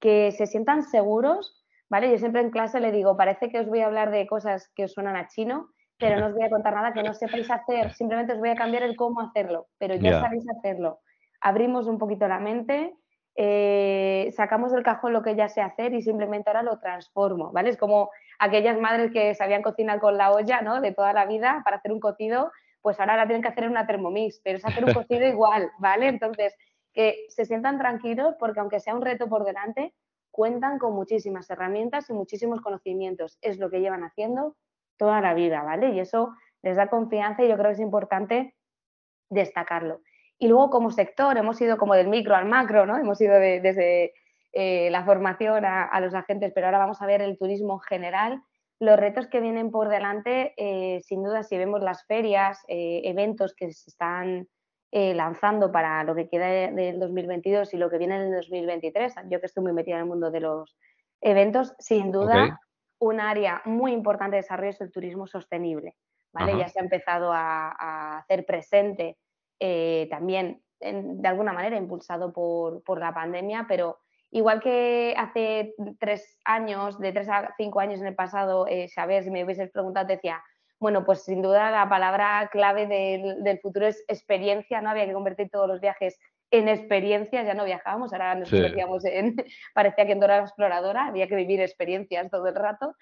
que 0.00 0.32
se 0.32 0.48
sientan 0.48 0.82
seguros, 0.82 1.61
¿vale? 1.92 2.10
Yo 2.10 2.16
siempre 2.16 2.40
en 2.40 2.48
clase 2.48 2.80
le 2.80 2.90
digo, 2.90 3.18
parece 3.18 3.50
que 3.50 3.60
os 3.60 3.66
voy 3.66 3.80
a 3.80 3.86
hablar 3.86 4.10
de 4.10 4.26
cosas 4.26 4.72
que 4.74 4.84
os 4.84 4.92
suenan 4.94 5.14
a 5.14 5.28
chino, 5.28 5.68
pero 5.98 6.18
no 6.18 6.28
os 6.28 6.32
voy 6.32 6.42
a 6.42 6.48
contar 6.48 6.72
nada 6.72 6.94
que 6.94 7.02
no 7.02 7.12
sepáis 7.12 7.50
hacer, 7.50 7.92
simplemente 7.92 8.32
os 8.32 8.38
voy 8.38 8.48
a 8.48 8.54
cambiar 8.54 8.82
el 8.82 8.96
cómo 8.96 9.20
hacerlo, 9.20 9.66
pero 9.76 9.94
ya 9.96 10.18
sabéis 10.18 10.46
hacerlo. 10.48 11.00
Abrimos 11.42 11.86
un 11.88 11.98
poquito 11.98 12.26
la 12.26 12.38
mente, 12.38 12.94
eh, 13.36 14.32
sacamos 14.34 14.72
del 14.72 14.82
cajón 14.82 15.12
lo 15.12 15.22
que 15.22 15.36
ya 15.36 15.50
sé 15.50 15.60
hacer 15.60 15.92
y 15.92 16.00
simplemente 16.00 16.48
ahora 16.48 16.62
lo 16.62 16.78
transformo, 16.78 17.52
¿vale? 17.52 17.68
Es 17.68 17.76
como 17.76 18.08
aquellas 18.38 18.80
madres 18.80 19.12
que 19.12 19.34
sabían 19.34 19.60
cocinar 19.60 20.00
con 20.00 20.16
la 20.16 20.32
olla, 20.32 20.62
¿no? 20.62 20.80
De 20.80 20.92
toda 20.92 21.12
la 21.12 21.26
vida 21.26 21.60
para 21.62 21.76
hacer 21.76 21.92
un 21.92 22.00
cocido 22.00 22.50
pues 22.80 22.98
ahora 22.98 23.16
la 23.16 23.26
tienen 23.26 23.42
que 23.42 23.48
hacer 23.48 23.64
en 23.64 23.70
una 23.70 23.86
Thermomix, 23.86 24.40
pero 24.42 24.56
es 24.56 24.64
hacer 24.64 24.84
un 24.84 24.92
cocido 24.94 25.26
igual, 25.26 25.70
¿vale? 25.78 26.08
Entonces, 26.08 26.56
que 26.92 27.26
se 27.28 27.44
sientan 27.44 27.78
tranquilos 27.78 28.34
porque 28.40 28.60
aunque 28.60 28.80
sea 28.80 28.94
un 28.94 29.02
reto 29.02 29.28
por 29.28 29.44
delante, 29.44 29.94
cuentan 30.32 30.78
con 30.78 30.94
muchísimas 30.94 31.48
herramientas 31.50 32.10
y 32.10 32.14
muchísimos 32.14 32.60
conocimientos. 32.60 33.38
Es 33.40 33.58
lo 33.58 33.70
que 33.70 33.80
llevan 33.80 34.02
haciendo 34.02 34.56
toda 34.96 35.20
la 35.20 35.34
vida, 35.34 35.62
¿vale? 35.62 35.90
Y 35.90 36.00
eso 36.00 36.34
les 36.62 36.76
da 36.76 36.88
confianza 36.88 37.44
y 37.44 37.48
yo 37.48 37.54
creo 37.54 37.66
que 37.66 37.74
es 37.74 37.80
importante 37.80 38.56
destacarlo. 39.30 40.00
Y 40.38 40.48
luego 40.48 40.70
como 40.70 40.90
sector 40.90 41.36
hemos 41.36 41.60
ido 41.60 41.76
como 41.76 41.94
del 41.94 42.08
micro 42.08 42.34
al 42.34 42.46
macro, 42.46 42.86
¿no? 42.86 42.96
Hemos 42.96 43.20
ido 43.20 43.34
desde 43.34 44.14
eh, 44.52 44.90
la 44.90 45.04
formación 45.04 45.64
a, 45.64 46.00
los 46.00 46.14
agentes, 46.14 46.52
pero 46.54 46.66
ahora 46.66 46.78
vamos 46.78 47.00
a 47.00 47.06
ver 47.06 47.22
el 47.22 47.38
turismo 47.38 47.74
en 47.74 47.80
general 47.80 48.42
los 48.82 48.98
retos 48.98 49.28
que 49.28 49.40
vienen 49.40 49.70
por 49.70 49.88
delante, 49.88 50.54
eh, 50.56 51.00
sin 51.02 51.22
duda, 51.22 51.44
si 51.44 51.56
vemos 51.56 51.82
las 51.82 52.04
ferias, 52.04 52.58
eh, 52.66 53.02
eventos 53.04 53.54
que 53.54 53.72
se 53.72 53.90
están 53.90 54.48
eh, 54.92 55.14
lanzando 55.14 55.72
para 55.72 56.04
lo 56.04 56.14
que 56.14 56.28
queda 56.28 56.46
del 56.46 57.00
2022 57.00 57.74
y 57.74 57.76
lo 57.78 57.90
que 57.90 57.98
viene 57.98 58.14
en 58.16 58.22
el 58.22 58.34
2023, 58.34 59.14
yo 59.28 59.40
que 59.40 59.46
estoy 59.46 59.64
muy 59.64 59.72
metida 59.72 59.96
en 59.96 60.02
el 60.02 60.06
mundo 60.06 60.30
de 60.30 60.40
los 60.40 60.76
eventos, 61.20 61.74
sin 61.78 62.12
duda, 62.12 62.60
un 63.00 63.18
área 63.18 63.62
muy 63.64 63.92
importante 63.92 64.36
de 64.36 64.42
desarrollo 64.42 64.70
es 64.70 64.80
el 64.80 64.92
turismo 64.92 65.26
sostenible. 65.26 65.96
¿vale? 66.32 66.56
Ya 66.56 66.68
se 66.68 66.78
ha 66.78 66.82
empezado 66.82 67.32
a, 67.32 68.18
hacer 68.18 68.46
presente 68.46 69.18
también, 70.10 70.62
de 70.80 71.28
alguna 71.28 71.52
manera, 71.52 71.76
impulsado 71.76 72.32
por, 72.32 72.82
por 72.84 73.00
la 73.00 73.12
pandemia, 73.12 73.66
pero 73.68 73.98
Igual 74.34 74.62
que 74.62 75.14
hace 75.18 75.74
tres 76.00 76.40
años, 76.46 76.98
de 76.98 77.12
tres 77.12 77.28
a 77.28 77.52
cinco 77.58 77.80
años 77.80 78.00
en 78.00 78.06
el 78.06 78.14
pasado, 78.14 78.66
eh, 78.66 78.88
si 78.88 79.30
me 79.30 79.44
hubieses 79.44 79.70
preguntado, 79.70 80.06
te 80.06 80.14
decía, 80.14 80.42
bueno, 80.82 81.04
pues 81.04 81.22
sin 81.22 81.42
duda 81.42 81.70
la 81.70 81.88
palabra 81.88 82.48
clave 82.50 82.88
del, 82.88 83.60
futuro 83.60 83.86
es 83.86 84.04
experiencia, 84.08 84.80
¿no? 84.80 84.90
Había 84.90 85.06
que 85.06 85.12
convertir 85.12 85.48
todos 85.48 85.68
los 85.68 85.80
viajes 85.80 86.18
en 86.50 86.66
experiencias, 86.66 87.46
ya 87.46 87.54
no 87.54 87.64
viajábamos, 87.64 88.12
ahora 88.12 88.34
nos 88.34 88.50
convertíamos 88.50 89.04
en, 89.04 89.36
parecía 89.74 90.06
que 90.06 90.12
en 90.12 90.18
Dora 90.18 90.40
Exploradora, 90.40 91.06
había 91.06 91.28
que 91.28 91.36
vivir 91.36 91.60
experiencias 91.60 92.28
todo 92.32 92.48
el 92.48 92.56
rato. 92.56 92.96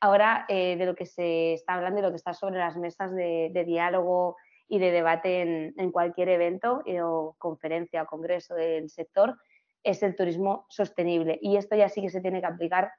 Ahora, 0.00 0.46
eh, 0.48 0.76
de 0.78 0.86
lo 0.86 0.94
que 0.94 1.04
se 1.04 1.52
está 1.52 1.74
hablando 1.74 2.00
y 2.00 2.02
lo 2.04 2.10
que 2.10 2.16
está 2.16 2.32
sobre 2.32 2.58
las 2.58 2.78
mesas 2.78 3.14
de, 3.14 3.64
diálogo 3.66 4.36
y 4.66 4.78
de 4.78 4.90
debate 4.90 5.42
en, 5.42 5.74
en 5.76 5.92
cualquier 5.92 6.30
evento 6.30 6.82
eh, 6.86 7.02
o 7.02 7.36
conferencia 7.36 8.04
o 8.04 8.06
congreso 8.06 8.54
del 8.54 8.88
sector, 8.88 9.36
es 9.82 10.02
el 10.02 10.16
turismo 10.16 10.64
sostenible. 10.70 11.38
Y 11.42 11.58
esto 11.58 11.76
ya 11.76 11.90
sí 11.90 12.00
que 12.00 12.08
se 12.08 12.22
tiene 12.22 12.40
que 12.40 12.46
aplicar 12.46 12.92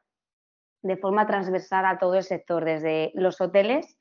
de 0.83 0.95
forma 0.95 1.25
transversal 1.25 1.87
a 1.87 1.97
todo 1.97 2.13
el 2.13 2.23
sector, 2.23 2.63
desde 2.65 3.11
los 3.15 3.41
hoteles, 3.41 3.97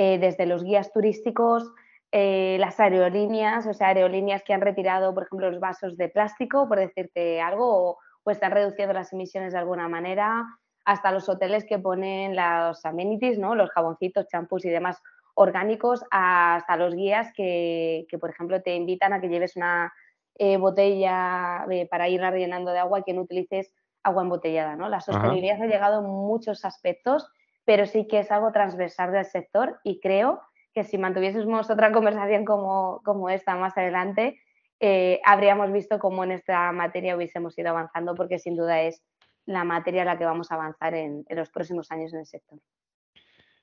eh, 0.00 0.16
desde 0.20 0.46
los 0.46 0.62
guías 0.62 0.92
turísticos, 0.92 1.72
eh, 2.12 2.56
las 2.60 2.78
aerolíneas, 2.78 3.66
o 3.66 3.74
sea, 3.74 3.88
aerolíneas 3.88 4.44
que 4.44 4.54
han 4.54 4.60
retirado, 4.60 5.12
por 5.12 5.24
ejemplo, 5.24 5.50
los 5.50 5.58
vasos 5.58 5.96
de 5.96 6.08
plástico, 6.08 6.68
por 6.68 6.78
decirte 6.78 7.40
algo, 7.40 7.98
o, 8.22 8.30
están 8.30 8.52
reduciendo 8.52 8.94
las 8.94 9.12
emisiones 9.12 9.54
de 9.54 9.58
alguna 9.58 9.88
manera, 9.88 10.46
hasta 10.84 11.10
los 11.10 11.28
hoteles 11.28 11.64
que 11.64 11.80
ponen 11.80 12.36
los 12.36 12.86
amenities, 12.86 13.40
¿no? 13.40 13.56
los 13.56 13.70
jaboncitos, 13.70 14.28
champús 14.28 14.64
y 14.66 14.68
demás 14.68 15.02
orgánicos, 15.34 16.04
hasta 16.12 16.76
los 16.76 16.94
guías 16.94 17.32
que, 17.34 18.06
que, 18.08 18.18
por 18.18 18.30
ejemplo, 18.30 18.62
te 18.62 18.76
invitan 18.76 19.12
a 19.12 19.20
que 19.20 19.28
lleves 19.28 19.56
una 19.56 19.92
eh, 20.36 20.58
botella 20.58 21.66
para 21.90 22.08
ir 22.08 22.20
rellenando 22.20 22.70
de 22.70 22.78
agua 22.78 23.00
y 23.00 23.02
que 23.02 23.14
no 23.14 23.22
utilices 23.22 23.74
agua 24.04 24.22
embotellada. 24.22 24.76
¿no? 24.76 24.88
La 24.88 25.00
sostenibilidad 25.00 25.60
ha 25.60 25.66
llegado 25.66 25.98
en 25.98 26.06
muchos 26.06 26.64
aspectos, 26.64 27.28
pero 27.68 27.84
sí 27.84 28.06
que 28.08 28.20
es 28.20 28.30
algo 28.30 28.50
transversal 28.50 29.12
del 29.12 29.26
sector 29.26 29.78
y 29.84 30.00
creo 30.00 30.40
que 30.72 30.84
si 30.84 30.96
mantuviésemos 30.96 31.68
otra 31.68 31.92
conversación 31.92 32.46
como, 32.46 33.02
como 33.04 33.28
esta 33.28 33.56
más 33.56 33.76
adelante, 33.76 34.40
eh, 34.80 35.20
habríamos 35.22 35.70
visto 35.70 35.98
cómo 35.98 36.24
en 36.24 36.32
esta 36.32 36.72
materia 36.72 37.14
hubiésemos 37.14 37.58
ido 37.58 37.68
avanzando, 37.68 38.14
porque 38.14 38.38
sin 38.38 38.56
duda 38.56 38.80
es 38.80 39.04
la 39.44 39.64
materia 39.64 40.00
en 40.00 40.06
la 40.06 40.16
que 40.16 40.24
vamos 40.24 40.50
a 40.50 40.54
avanzar 40.54 40.94
en, 40.94 41.26
los 41.28 41.50
próximos 41.50 41.92
años 41.92 42.14
en 42.14 42.20
el 42.20 42.26
sector. 42.26 42.58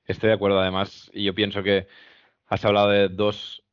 Estoy 0.04 0.28
de 0.28 0.36
acuerdo, 0.36 0.60
además, 0.60 1.10
y 1.12 1.24
yo 1.24 1.34
pienso 1.34 1.64
que 1.64 1.88
has 2.46 2.64
hablado 2.64 2.90
de 2.90 3.08
dos 3.08 3.64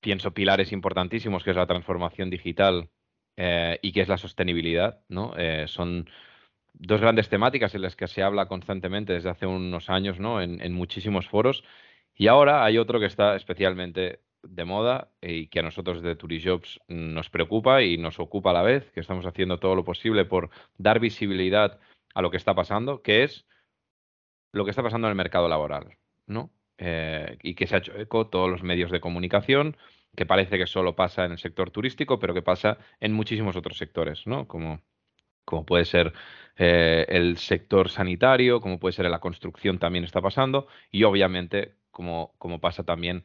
pienso, 0.00 0.34
pilares 0.34 0.72
importantísimos, 0.72 1.44
que 1.44 1.50
es 1.50 1.56
la 1.56 1.68
transformación 1.68 2.30
digital 2.30 2.90
eh, 3.36 3.78
y 3.80 3.92
que 3.92 4.00
es 4.00 4.08
la 4.08 4.18
sostenibilidad, 4.18 5.04
¿no? 5.08 5.34
Eh, 5.36 5.66
son 5.68 6.08
dos 6.74 7.00
grandes 7.00 7.28
temáticas 7.28 7.74
en 7.74 7.82
las 7.82 7.96
que 7.96 8.08
se 8.08 8.22
habla 8.22 8.46
constantemente 8.46 9.12
desde 9.12 9.30
hace 9.30 9.46
unos 9.46 9.90
años, 9.90 10.18
¿no? 10.20 10.40
En, 10.40 10.72
muchísimos 10.72 11.28
foros. 11.28 11.64
Y 12.14 12.28
ahora 12.28 12.64
hay 12.64 12.78
otro 12.78 13.00
que 13.00 13.06
está 13.06 13.36
especialmente 13.36 14.20
de 14.42 14.64
moda 14.64 15.10
y 15.20 15.48
que 15.48 15.60
a 15.60 15.62
nosotros 15.62 16.02
de 16.02 16.16
Turijobs 16.16 16.80
nos 16.88 17.28
preocupa 17.30 17.82
y 17.82 17.98
nos 17.98 18.18
ocupa 18.18 18.50
a 18.50 18.54
la 18.54 18.62
vez, 18.62 18.90
que 18.92 19.00
estamos 19.00 19.26
haciendo 19.26 19.58
todo 19.58 19.74
lo 19.74 19.84
posible 19.84 20.24
por 20.24 20.50
dar 20.78 21.00
visibilidad 21.00 21.78
a 22.14 22.22
lo 22.22 22.30
que 22.30 22.38
está 22.38 22.54
pasando, 22.54 23.02
que 23.02 23.24
es 23.24 23.46
lo 24.52 24.64
que 24.64 24.70
está 24.70 24.82
pasando 24.82 25.06
en 25.08 25.12
el 25.12 25.16
mercado 25.16 25.48
laboral, 25.48 25.96
¿no? 26.26 26.50
Eh, 26.78 27.36
y 27.42 27.54
que 27.54 27.66
se 27.66 27.74
ha 27.74 27.78
hecho 27.78 27.94
eco 27.98 28.28
todos 28.28 28.50
los 28.50 28.62
medios 28.62 28.90
de 28.90 29.00
comunicación, 29.00 29.76
que 30.16 30.26
parece 30.26 30.58
que 30.58 30.66
solo 30.66 30.96
pasa 30.96 31.24
en 31.24 31.32
el 31.32 31.38
sector 31.38 31.70
turístico, 31.70 32.18
pero 32.18 32.34
que 32.34 32.42
pasa 32.42 32.78
en 33.00 33.12
muchísimos 33.12 33.56
otros 33.56 33.76
sectores, 33.76 34.26
¿no? 34.26 34.48
Como, 34.48 34.80
como 35.44 35.64
puede 35.64 35.84
ser 35.84 36.12
eh, 36.56 37.06
el 37.08 37.38
sector 37.38 37.88
sanitario, 37.88 38.60
como 38.60 38.78
puede 38.78 38.92
ser 38.92 39.06
la 39.06 39.20
construcción 39.20 39.78
también 39.78 40.04
está 40.04 40.20
pasando, 40.20 40.66
y 40.90 41.04
obviamente 41.04 41.74
como, 41.90 42.34
como 42.38 42.60
pasa 42.60 42.84
también 42.84 43.22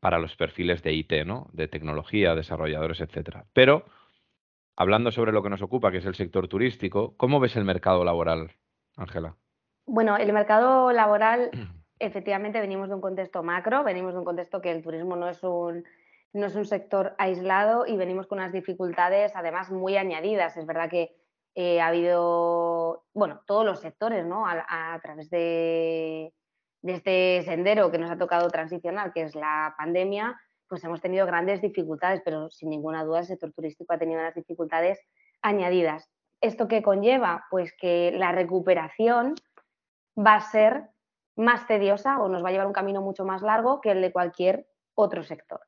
para 0.00 0.18
los 0.18 0.34
perfiles 0.36 0.82
de 0.82 0.92
IT, 0.92 1.12
¿no? 1.24 1.48
De 1.52 1.68
tecnología, 1.68 2.34
desarrolladores, 2.34 3.00
etcétera. 3.00 3.44
Pero 3.52 3.84
hablando 4.76 5.12
sobre 5.12 5.30
lo 5.30 5.42
que 5.42 5.50
nos 5.50 5.62
ocupa, 5.62 5.92
que 5.92 5.98
es 5.98 6.06
el 6.06 6.16
sector 6.16 6.48
turístico, 6.48 7.14
¿cómo 7.16 7.38
ves 7.38 7.54
el 7.54 7.64
mercado 7.64 8.04
laboral, 8.04 8.50
Ángela? 8.96 9.36
Bueno, 9.86 10.16
el 10.16 10.32
mercado 10.32 10.90
laboral, 10.92 11.50
efectivamente, 12.00 12.60
venimos 12.60 12.88
de 12.88 12.96
un 12.96 13.00
contexto 13.00 13.44
macro, 13.44 13.84
venimos 13.84 14.12
de 14.12 14.18
un 14.18 14.24
contexto 14.24 14.60
que 14.60 14.72
el 14.72 14.82
turismo 14.82 15.14
no 15.14 15.28
es 15.28 15.42
un, 15.44 15.84
no 16.32 16.46
es 16.46 16.56
un 16.56 16.64
sector 16.64 17.14
aislado 17.18 17.86
y 17.86 17.96
venimos 17.96 18.26
con 18.26 18.38
unas 18.38 18.52
dificultades, 18.52 19.32
además, 19.36 19.70
muy 19.70 19.96
añadidas. 19.96 20.56
Es 20.56 20.66
verdad 20.66 20.90
que 20.90 21.14
eh, 21.54 21.80
ha 21.80 21.88
habido, 21.88 23.04
bueno, 23.12 23.42
todos 23.46 23.64
los 23.64 23.80
sectores, 23.80 24.24
¿no? 24.24 24.46
A, 24.46 24.98
través 25.02 25.28
de, 25.30 26.32
este 26.82 27.42
sendero 27.44 27.90
que 27.90 27.98
nos 27.98 28.10
ha 28.10 28.18
tocado 28.18 28.48
transicionar, 28.48 29.12
que 29.12 29.22
es 29.22 29.34
la 29.34 29.74
pandemia, 29.76 30.40
pues 30.68 30.82
hemos 30.84 31.00
tenido 31.00 31.26
grandes 31.26 31.60
dificultades, 31.60 32.22
pero 32.24 32.50
sin 32.50 32.70
ninguna 32.70 33.04
duda 33.04 33.20
el 33.20 33.26
sector 33.26 33.52
turístico 33.52 33.92
ha 33.92 33.98
tenido 33.98 34.20
unas 34.20 34.34
dificultades 34.34 34.98
añadidas. 35.42 36.08
¿Esto 36.40 36.66
qué 36.66 36.82
conlleva? 36.82 37.44
Pues 37.50 37.74
que 37.78 38.12
la 38.12 38.32
recuperación 38.32 39.34
va 40.18 40.36
a 40.36 40.40
ser 40.40 40.88
más 41.36 41.66
tediosa 41.66 42.20
o 42.20 42.28
nos 42.28 42.42
va 42.42 42.48
a 42.48 42.52
llevar 42.52 42.66
un 42.66 42.72
camino 42.72 43.02
mucho 43.02 43.24
más 43.24 43.42
largo 43.42 43.80
que 43.80 43.90
el 43.90 44.00
de 44.00 44.12
cualquier 44.12 44.66
otro 44.94 45.22
sector. 45.22 45.60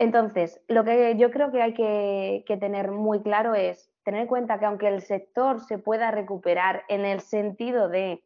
Entonces, 0.00 0.58
lo 0.66 0.82
que 0.82 1.14
yo 1.18 1.30
creo 1.30 1.52
que 1.52 1.60
hay 1.60 1.74
que, 1.74 2.42
que 2.46 2.56
tener 2.56 2.90
muy 2.90 3.22
claro 3.22 3.54
es 3.54 3.92
tener 4.02 4.22
en 4.22 4.28
cuenta 4.28 4.58
que 4.58 4.64
aunque 4.64 4.88
el 4.88 5.02
sector 5.02 5.60
se 5.60 5.76
pueda 5.76 6.10
recuperar 6.10 6.84
en 6.88 7.04
el 7.04 7.20
sentido 7.20 7.90
de 7.90 8.24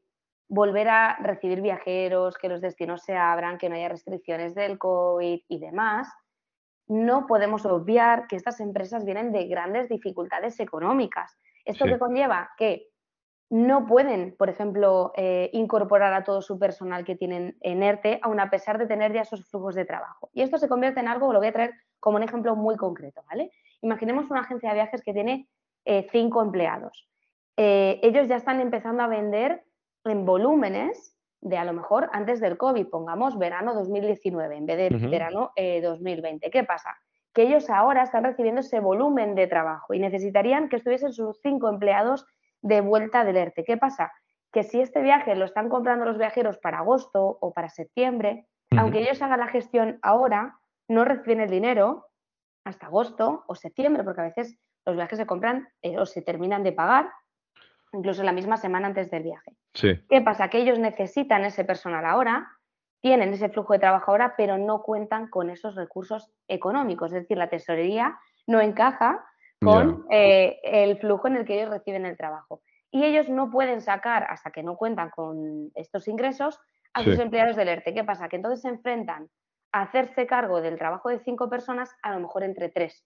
volver 0.48 0.88
a 0.88 1.16
recibir 1.16 1.60
viajeros, 1.62 2.38
que 2.38 2.48
los 2.48 2.60
destinos 2.60 3.02
se 3.02 3.16
abran, 3.16 3.58
que 3.58 3.68
no 3.68 3.74
haya 3.74 3.88
restricciones 3.88 4.54
del 4.54 4.78
COVID 4.78 5.40
y 5.48 5.58
demás, 5.58 6.06
no 6.86 7.26
podemos 7.26 7.66
obviar 7.66 8.28
que 8.28 8.36
estas 8.36 8.60
empresas 8.60 9.04
vienen 9.04 9.32
de 9.32 9.48
grandes 9.48 9.88
dificultades 9.88 10.60
económicas. 10.60 11.36
¿Esto 11.64 11.86
que 11.86 11.98
conlleva? 11.98 12.50
Que 12.56 12.86
no 13.54 13.86
pueden, 13.86 14.34
por 14.36 14.50
ejemplo, 14.50 15.12
eh, 15.16 15.48
incorporar 15.52 16.12
a 16.12 16.24
todo 16.24 16.42
su 16.42 16.58
personal 16.58 17.04
que 17.04 17.14
tienen 17.14 17.56
en 17.60 17.84
ERTE, 17.84 18.18
aun 18.20 18.40
a 18.40 18.50
pesar 18.50 18.78
de 18.78 18.86
tener 18.88 19.12
ya 19.12 19.20
esos 19.20 19.48
flujos 19.48 19.76
de 19.76 19.84
trabajo. 19.84 20.28
Y 20.32 20.42
esto 20.42 20.58
se 20.58 20.68
convierte 20.68 20.98
en 20.98 21.06
algo, 21.06 21.32
lo 21.32 21.38
voy 21.38 21.46
a 21.46 21.52
traer 21.52 21.74
como 22.00 22.16
un 22.16 22.24
ejemplo 22.24 22.56
muy 22.56 22.74
concreto, 22.74 23.22
¿vale? 23.30 23.52
Imaginemos 23.80 24.28
una 24.28 24.40
agencia 24.40 24.70
de 24.70 24.74
viajes 24.74 25.02
que 25.02 25.12
tiene 25.12 25.48
eh, 25.84 26.04
cinco 26.10 26.42
empleados. 26.42 27.08
Eh, 27.56 28.00
ellos 28.02 28.26
ya 28.26 28.34
están 28.34 28.60
empezando 28.60 29.04
a 29.04 29.06
vender 29.06 29.62
en 30.04 30.26
volúmenes 30.26 31.16
de 31.40 31.56
a 31.56 31.64
lo 31.64 31.74
mejor 31.74 32.10
antes 32.12 32.40
del 32.40 32.56
COVID, 32.56 32.88
pongamos 32.88 33.38
verano 33.38 33.72
2019 33.72 34.56
en 34.56 34.66
vez 34.66 34.76
de 34.78 35.06
verano 35.06 35.52
2020. 35.56 36.44
Eh, 36.44 36.50
¿Qué 36.50 36.64
pasa? 36.64 36.96
Que 37.32 37.42
ellos 37.42 37.70
ahora 37.70 38.02
están 38.02 38.24
recibiendo 38.24 38.62
ese 38.62 38.80
volumen 38.80 39.36
de 39.36 39.46
trabajo 39.46 39.94
y 39.94 40.00
necesitarían 40.00 40.68
que 40.68 40.74
estuviesen 40.74 41.12
sus 41.12 41.38
cinco 41.40 41.68
empleados 41.68 42.26
de 42.64 42.80
vuelta 42.80 43.24
del 43.24 43.36
ERTE. 43.36 43.62
¿Qué 43.62 43.76
pasa? 43.76 44.10
Que 44.50 44.62
si 44.62 44.80
este 44.80 45.02
viaje 45.02 45.36
lo 45.36 45.44
están 45.44 45.68
comprando 45.68 46.06
los 46.06 46.16
viajeros 46.16 46.58
para 46.58 46.78
agosto 46.78 47.38
o 47.40 47.52
para 47.52 47.68
septiembre, 47.68 48.46
aunque 48.76 49.00
ellos 49.00 49.20
hagan 49.20 49.40
la 49.40 49.48
gestión 49.48 49.98
ahora, 50.02 50.58
no 50.88 51.04
reciben 51.04 51.40
el 51.40 51.50
dinero 51.50 52.06
hasta 52.64 52.86
agosto 52.86 53.44
o 53.46 53.54
septiembre, 53.54 54.02
porque 54.02 54.22
a 54.22 54.24
veces 54.24 54.58
los 54.86 54.96
viajes 54.96 55.18
se 55.18 55.26
compran 55.26 55.68
eh, 55.82 55.98
o 55.98 56.06
se 56.06 56.22
terminan 56.22 56.62
de 56.62 56.72
pagar 56.72 57.10
incluso 57.92 58.22
la 58.22 58.32
misma 58.32 58.56
semana 58.56 58.88
antes 58.88 59.10
del 59.10 59.22
viaje. 59.22 59.52
¿Qué 60.08 60.20
pasa? 60.22 60.48
Que 60.48 60.58
ellos 60.58 60.78
necesitan 60.78 61.44
ese 61.44 61.64
personal 61.64 62.04
ahora, 62.04 62.48
tienen 63.00 63.32
ese 63.34 63.50
flujo 63.50 63.74
de 63.74 63.78
trabajo 63.78 64.10
ahora, 64.10 64.34
pero 64.36 64.56
no 64.58 64.82
cuentan 64.82 65.28
con 65.28 65.50
esos 65.50 65.76
recursos 65.76 66.32
económicos. 66.48 67.12
Es 67.12 67.22
decir, 67.22 67.36
la 67.36 67.50
tesorería 67.50 68.18
no 68.46 68.60
encaja 68.60 69.24
con 69.64 70.06
eh, 70.10 70.60
el 70.62 70.98
flujo 70.98 71.28
en 71.28 71.36
el 71.36 71.44
que 71.44 71.54
ellos 71.54 71.70
reciben 71.70 72.06
el 72.06 72.16
trabajo. 72.16 72.62
Y 72.90 73.04
ellos 73.04 73.28
no 73.28 73.50
pueden 73.50 73.80
sacar, 73.80 74.26
hasta 74.28 74.50
que 74.50 74.62
no 74.62 74.76
cuentan 74.76 75.10
con 75.10 75.70
estos 75.74 76.06
ingresos, 76.06 76.60
a 76.92 77.02
sus 77.02 77.18
empleados 77.18 77.56
del 77.56 77.68
ERTE. 77.68 77.92
¿Qué 77.92 78.04
pasa? 78.04 78.28
Que 78.28 78.36
entonces 78.36 78.62
se 78.62 78.68
enfrentan 78.68 79.28
a 79.72 79.82
hacerse 79.82 80.28
cargo 80.28 80.60
del 80.60 80.78
trabajo 80.78 81.08
de 81.08 81.18
cinco 81.18 81.50
personas, 81.50 81.90
a 82.02 82.12
lo 82.12 82.20
mejor 82.20 82.44
entre 82.44 82.68
tres 82.68 83.04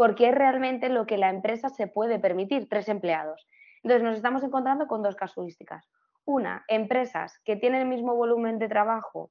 porque 0.00 0.30
es 0.30 0.34
realmente 0.34 0.88
lo 0.88 1.04
que 1.04 1.18
la 1.18 1.28
empresa 1.28 1.68
se 1.68 1.86
puede 1.86 2.18
permitir, 2.18 2.70
tres 2.70 2.88
empleados. 2.88 3.46
Entonces 3.82 4.02
nos 4.02 4.16
estamos 4.16 4.42
encontrando 4.42 4.86
con 4.86 5.02
dos 5.02 5.14
casuísticas. 5.14 5.90
Una, 6.24 6.64
empresas 6.68 7.38
que 7.44 7.56
tienen 7.56 7.82
el 7.82 7.86
mismo 7.86 8.14
volumen 8.14 8.58
de 8.58 8.68
trabajo 8.68 9.30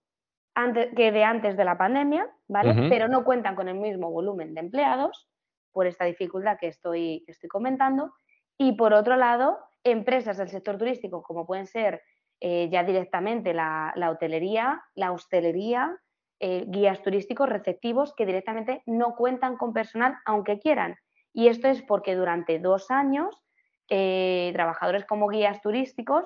que 0.96 1.12
de 1.12 1.24
antes 1.24 1.58
de 1.58 1.66
la 1.66 1.76
pandemia, 1.76 2.30
¿vale? 2.48 2.88
Pero 2.88 3.08
no 3.08 3.24
cuentan 3.24 3.56
con 3.56 3.68
el 3.68 3.80
mismo 3.80 4.12
volumen 4.12 4.54
de 4.54 4.60
empleados 4.60 5.28
por 5.72 5.88
esta 5.88 6.06
dificultad 6.06 6.58
que 6.60 6.68
estoy, 6.68 7.24
estoy 7.28 7.50
comentando. 7.50 8.14
Y 8.58 8.74
por 8.74 8.94
otro 8.94 9.16
lado, 9.16 9.60
empresas 9.84 10.38
del 10.38 10.50
sector 10.50 10.78
turístico, 10.78 11.24
como 11.24 11.46
pueden 11.46 11.68
ser 11.68 12.02
eh, 12.42 12.70
ya 12.72 12.84
directamente 12.84 13.54
la, 13.54 13.92
la, 13.96 14.12
hotelería, 14.12 14.82
la 14.96 15.12
hostelería, 15.12 15.98
eh, 16.40 16.64
guías 16.68 17.02
turísticos 17.02 17.50
receptivos 17.50 18.14
que 18.16 18.26
directamente 18.26 18.82
no 18.86 19.16
cuentan 19.16 19.58
con 19.58 19.74
personal 19.74 20.18
aunque 20.26 20.60
quieran. 20.60 20.96
Y 21.34 21.48
esto 21.48 21.68
es 21.68 21.82
porque 21.82 22.16
durante 22.16 22.60
dos 22.60 22.92
años 22.92 23.44
eh, 23.90 24.52
trabajadores 24.54 25.06
como 25.06 25.28
guías 25.28 25.62
turísticos 25.62 26.26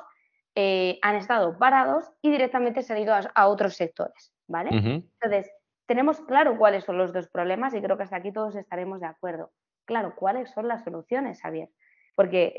han 0.55 1.15
estado 1.15 1.57
parados 1.57 2.11
y 2.21 2.29
directamente 2.29 2.83
se 2.83 2.93
han 2.93 2.99
ido 2.99 3.15
a, 3.15 3.47
otros 3.47 3.75
sectores. 3.75 4.31
¿vale? 4.47 4.69
Entonces, 4.71 5.49
tenemos 5.85 6.21
claro 6.21 6.57
cuáles 6.57 6.83
son 6.83 6.97
los 6.97 7.13
dos 7.13 7.27
problemas 7.27 7.73
y 7.73 7.81
creo 7.81 7.97
que 7.97 8.03
hasta 8.03 8.17
aquí 8.17 8.31
todos 8.31 8.55
estaremos 8.55 9.01
de 9.01 9.07
acuerdo. 9.07 9.51
Claro, 9.85 10.15
¿cuáles 10.15 10.51
son 10.51 10.67
las 10.67 10.83
soluciones, 10.83 11.41
Javier? 11.41 11.69
Porque 12.15 12.53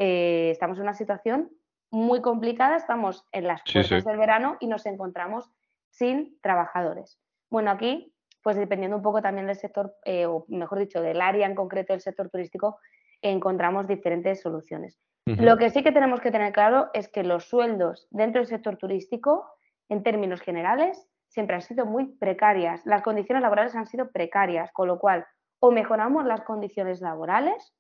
estamos 0.51 0.79
en 0.79 0.83
una 0.83 0.95
situación 0.95 1.51
muy 1.91 2.21
complicada, 2.21 2.77
estamos 2.77 3.25
en 3.33 3.47
las 3.47 3.63
puertas 3.63 4.05
del 4.05 4.19
verano 4.19 4.57
y 4.61 4.67
nos 4.67 4.85
encontramos 4.85 5.51
sin 5.91 6.39
trabajadores. 6.41 7.19
Bueno, 7.51 7.71
aquí, 7.71 8.13
pues 8.43 8.57
dependiendo 8.57 8.97
un 8.97 9.03
poco 9.03 9.23
también 9.23 9.47
del 9.47 9.57
sector, 9.57 9.95
eh, 10.05 10.27
o 10.27 10.45
mejor 10.49 10.81
dicho, 10.81 11.01
del 11.01 11.21
área 11.21 11.47
en 11.47 11.55
concreto 11.55 11.93
del 11.93 12.01
sector 12.01 12.29
turístico, 12.31 12.79
encontramos 13.23 13.87
diferentes 13.87 14.41
soluciones. 14.41 14.99
Lo 15.27 15.57
que 15.57 15.71
sí 15.71 15.83
que 15.83 15.93
tenemos 15.93 16.21
que 16.21 16.31
tener 16.31 16.53
claro 16.53 16.91
es 16.93 17.09
que 17.09 17.23
los 17.23 17.45
sueldos 17.49 18.07
dentro 18.11 18.41
del 18.41 18.49
sector 18.49 18.77
turístico, 18.77 19.47
en 19.89 20.03
términos 20.03 20.43
generales, 20.43 21.09
siempre 21.35 21.57
han 21.57 21.62
sido 21.62 21.85
muy 21.85 22.07
precarias. 22.16 22.81
Las 22.87 23.03
condiciones 23.03 23.42
laborales 23.42 23.75
han 23.75 23.87
sido 23.87 24.11
precarias, 24.11 24.70
con 24.73 24.87
lo 24.87 25.01
cual 25.01 25.27
o 25.59 25.73
mejoramos 25.73 26.25
las 26.25 26.42
condiciones 26.42 27.01
laborales 27.01 27.75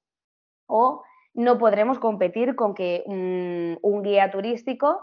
o 0.66 1.04
no 1.34 1.56
podremos 1.58 2.00
competir 2.00 2.56
con 2.56 2.74
que 2.74 3.04
un 3.06 4.02
guía 4.02 4.30
turístico 4.30 5.02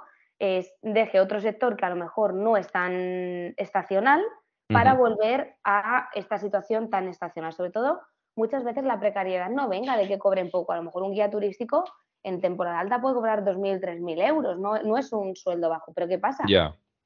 deje 0.82 1.20
otro 1.22 1.40
sector 1.40 1.78
que 1.78 1.86
a 1.86 1.90
lo 1.90 1.96
mejor 1.96 2.34
no 2.34 2.58
es 2.58 2.70
tan 2.72 3.54
estacional 3.58 4.22
para 4.68 4.96
volver 4.96 5.56
a 5.64 6.10
esta 6.14 6.38
situación 6.38 6.90
tan 6.90 7.08
estacional. 7.08 7.54
Sobre 7.54 7.72
todo, 7.72 8.02
muchas 8.36 8.64
veces 8.64 8.84
la 8.84 9.00
precariedad 9.00 9.50
no 9.50 9.70
venga 9.70 9.96
de 9.96 10.08
que 10.08 10.20
cobren 10.20 10.50
poco. 10.50 10.74
A 10.74 10.78
lo 10.78 10.84
mejor 10.84 11.04
un 11.04 11.14
guía 11.14 11.30
turístico 11.30 11.86
en 12.24 12.42
temporada 12.42 12.80
alta 12.80 13.02
puede 13.02 13.16
cobrar 13.16 13.44
2.000, 13.46 13.80
3.000 13.80 14.28
euros, 14.28 14.60
no, 14.60 14.82
no, 14.84 14.98
es 14.98 15.12
un 15.14 15.36
sueldo 15.36 15.70
bajo. 15.70 15.94
Pero 15.94 16.08
¿qué 16.08 16.20
pasa? 16.20 16.44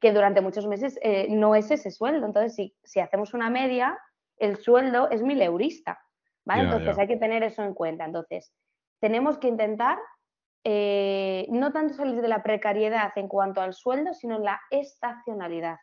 Que 0.06 0.14
durante 0.14 0.40
muchos 0.40 0.68
meses 0.68 1.00
eh, 1.02 1.26
no 1.32 1.56
es 1.56 1.72
ese 1.72 1.90
sueldo. 1.90 2.28
Entonces, 2.28 2.54
si, 2.54 2.76
si, 2.84 3.00
hacemos 3.00 3.34
una 3.34 3.50
media, 3.50 3.98
el 4.38 4.58
sueldo 4.58 5.10
es 5.10 5.24
mil 5.24 5.42
eurista. 5.42 6.00
¿vale? 6.46 6.62
Entonces, 6.62 6.96
hay 7.00 7.08
que 7.08 7.18
tener 7.18 7.42
eso 7.42 7.64
en 7.64 7.74
cuenta. 7.74 8.06
Entonces, 8.06 8.54
tenemos 9.00 9.40
que 9.40 9.48
intentar 9.48 9.98
eh, 10.64 11.48
no 11.50 11.72
tanto 11.72 11.96
salir 11.96 12.22
de 12.22 12.28
la 12.28 12.44
precariedad 12.44 13.14
en 13.16 13.28
cuanto 13.28 13.62
al 13.62 13.74
sueldo, 13.74 14.14
sino 14.14 14.36
en 14.36 14.44
la 14.44 14.62
estacionalidad. 14.70 15.78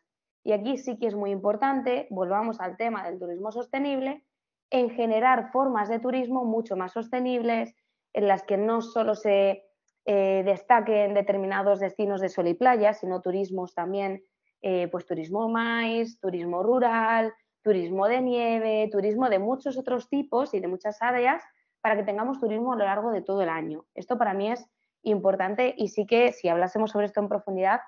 Y 0.45 0.53
aquí 0.53 0.79
sí 0.79 1.01
que 1.01 1.09
es 1.09 1.17
muy 1.17 1.33
importante, 1.33 2.07
volvamos 2.11 2.61
al 2.61 2.77
tema 2.77 3.03
del 3.05 3.19
turismo 3.19 3.51
sostenible, 3.51 4.25
en 4.71 4.91
generar 4.91 5.51
formas 5.51 5.89
de 5.89 5.99
turismo 5.99 6.45
mucho 6.45 6.77
más 6.77 6.93
sostenibles, 6.93 7.75
en 8.13 8.29
las 8.29 8.45
que 8.45 8.57
no 8.57 8.83
solo 8.83 9.17
se 9.17 9.65
eh, 10.05 10.43
destaquen 10.45 11.15
determinados 11.15 11.79
destinos 11.79 12.21
de 12.21 12.29
sol 12.29 12.49
y 12.49 12.55
playa, 12.55 12.93
sino 12.93 13.21
turismos 13.21 13.75
también, 13.75 14.25
eh, 14.61 14.89
pues 14.89 15.07
turismo 15.07 15.49
maíz, 15.49 16.19
turismo 16.19 16.63
rural, 16.63 17.33
turismo 17.63 18.09
de 18.09 18.21
nieve, 18.21 18.89
turismo 18.91 19.29
de 19.29 19.39
muchos 19.39 19.79
otros 19.79 20.09
tipos 20.09 20.55
y 20.55 20.61
de 20.61 20.69
muchas 20.69 21.01
áreas, 21.03 21.43
para 21.81 21.97
que 21.97 22.03
tengamos 22.03 22.41
turismo 22.41 22.73
a 22.73 22.77
lo 22.77 22.85
largo 22.85 23.11
de 23.11 23.23
todo 23.23 23.43
el 23.43 23.49
año. 23.49 23.85
Esto 23.95 24.19
para 24.19 24.35
mí 24.35 24.51
es 24.51 24.69
importante 25.03 25.75
y 25.77 25.89
sí 25.89 26.07
que 26.07 26.33
si 26.33 26.49
hablásemos 26.49 26.91
sobre 26.91 27.07
esto 27.07 27.21
en 27.21 27.29
profundidad, 27.29 27.81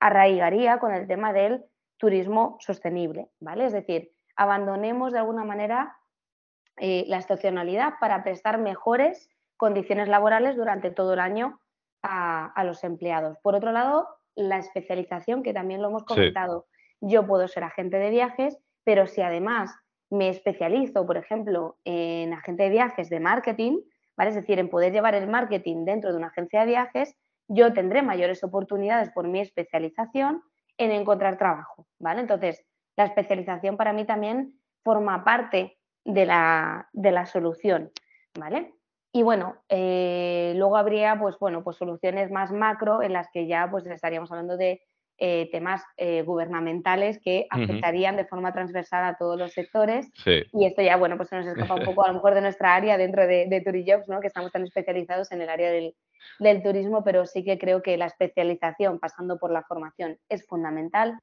arraigaría 0.00 0.78
con 0.78 0.92
el 0.92 1.06
tema 1.06 1.32
del 1.32 1.64
turismo 1.96 2.56
sostenible, 2.60 3.30
¿vale? 3.40 3.66
Es 3.66 3.72
decir, 3.72 4.12
abandonemos 4.36 5.12
de 5.12 5.20
alguna 5.20 5.44
manera 5.44 5.96
eh, 6.78 7.04
la 7.08 7.18
estacionalidad 7.18 7.94
para 8.00 8.24
prestar 8.24 8.58
mejores 8.58 9.30
condiciones 9.56 10.08
laborales 10.08 10.56
durante 10.56 10.90
todo 10.90 11.14
el 11.14 11.20
año 11.20 11.60
a, 12.02 12.64
los 12.64 12.84
empleados. 12.84 13.38
Por 13.42 13.54
otro 13.54 13.72
lado, 13.72 14.08
la 14.34 14.58
especialización, 14.58 15.42
que 15.42 15.52
también 15.52 15.82
lo 15.82 15.88
hemos 15.88 16.04
comentado. 16.04 16.66
Yo 17.00 17.26
puedo 17.26 17.48
ser 17.48 17.64
agente 17.64 17.98
de 17.98 18.10
viajes, 18.10 18.58
pero 18.84 19.06
si 19.06 19.22
además 19.22 19.74
me 20.10 20.28
especializo, 20.28 21.06
por 21.06 21.16
ejemplo, 21.16 21.78
en 21.84 22.32
agente 22.32 22.64
de 22.64 22.70
viajes 22.70 23.08
de 23.08 23.20
marketing, 23.20 23.80
¿vale? 24.16 24.30
Es 24.30 24.36
decir, 24.36 24.58
en 24.58 24.68
poder 24.68 24.92
llevar 24.92 25.14
el 25.14 25.28
marketing 25.28 25.84
dentro 25.84 26.10
de 26.10 26.18
una 26.18 26.28
agencia 26.28 26.60
de 26.60 26.66
viajes, 26.66 27.16
yo 27.48 27.72
tendré 27.72 28.02
mayores 28.02 28.44
oportunidades 28.44 29.10
por 29.10 29.26
mi 29.28 29.40
especialización 29.40 30.42
en 30.78 30.90
encontrar 30.90 31.38
trabajo, 31.38 31.86
¿vale? 31.98 32.20
Entonces, 32.20 32.64
la 32.96 33.04
especialización 33.04 33.76
para 33.76 33.92
mí 33.92 34.04
también 34.04 34.54
forma 34.84 35.24
parte 35.24 35.78
de 36.04 36.26
la, 36.26 36.88
de 36.92 37.10
la 37.10 37.26
solución, 37.26 37.90
¿vale? 38.38 38.74
Y 39.12 39.22
bueno, 39.22 39.56
eh, 39.68 40.54
luego 40.56 40.76
habría 40.76 41.18
pues, 41.20 41.36
bueno, 41.38 41.62
pues 41.62 41.76
soluciones 41.76 42.30
más 42.30 42.50
macro 42.50 43.02
en 43.02 43.12
las 43.12 43.28
que 43.30 43.46
ya 43.46 43.68
pues, 43.70 43.86
estaríamos 43.86 44.30
hablando 44.30 44.56
de 44.56 44.80
eh, 45.18 45.50
temas 45.52 45.84
eh, 45.98 46.22
gubernamentales 46.22 47.20
que 47.22 47.46
afectarían 47.50 48.16
de 48.16 48.24
forma 48.24 48.52
transversal 48.52 49.04
a 49.04 49.16
todos 49.16 49.38
los 49.38 49.52
sectores. 49.52 50.10
Y 50.24 50.64
esto 50.64 50.82
ya, 50.82 50.96
bueno, 50.96 51.16
pues 51.16 51.28
se 51.28 51.36
nos 51.36 51.46
escapa 51.46 51.74
un 51.74 51.84
poco 51.84 52.04
a 52.04 52.08
lo 52.08 52.14
mejor 52.14 52.34
de 52.34 52.40
nuestra 52.40 52.74
área 52.74 52.96
dentro 52.96 53.26
de, 53.26 53.46
de 53.46 53.60
Turijobs, 53.60 54.08
¿no? 54.08 54.20
que 54.20 54.28
estamos 54.28 54.50
tan 54.50 54.64
especializados 54.64 55.30
en 55.30 55.42
el 55.42 55.50
área 55.50 55.70
del, 55.70 55.94
del 56.38 56.62
turismo, 56.62 57.04
pero 57.04 57.26
sí 57.26 57.44
que 57.44 57.58
creo 57.58 57.82
que 57.82 57.98
la 57.98 58.06
especialización 58.06 58.98
pasando 58.98 59.38
por 59.38 59.52
la 59.52 59.62
formación 59.62 60.18
es 60.28 60.46
fundamental 60.46 61.18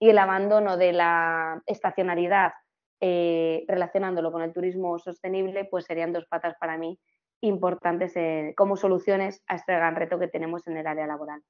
y 0.00 0.08
el 0.08 0.18
abandono 0.18 0.78
de 0.78 0.92
la 0.94 1.62
estacionalidad 1.66 2.52
eh, 3.00 3.64
relacionándolo 3.68 4.32
con 4.32 4.42
el 4.42 4.52
turismo 4.52 4.98
sostenible, 4.98 5.64
pues 5.64 5.84
serían 5.84 6.12
dos 6.12 6.26
patas 6.26 6.54
para 6.60 6.76
mí 6.78 6.98
importantes 7.42 8.14
como 8.54 8.76
soluciones 8.76 9.42
a 9.46 9.56
este 9.56 9.72
gran 9.72 9.96
reto 9.96 10.18
que 10.18 10.28
tenemos 10.28 10.66
en 10.66 10.76
el 10.76 10.86
área 10.86 11.06
laboral. 11.06 11.40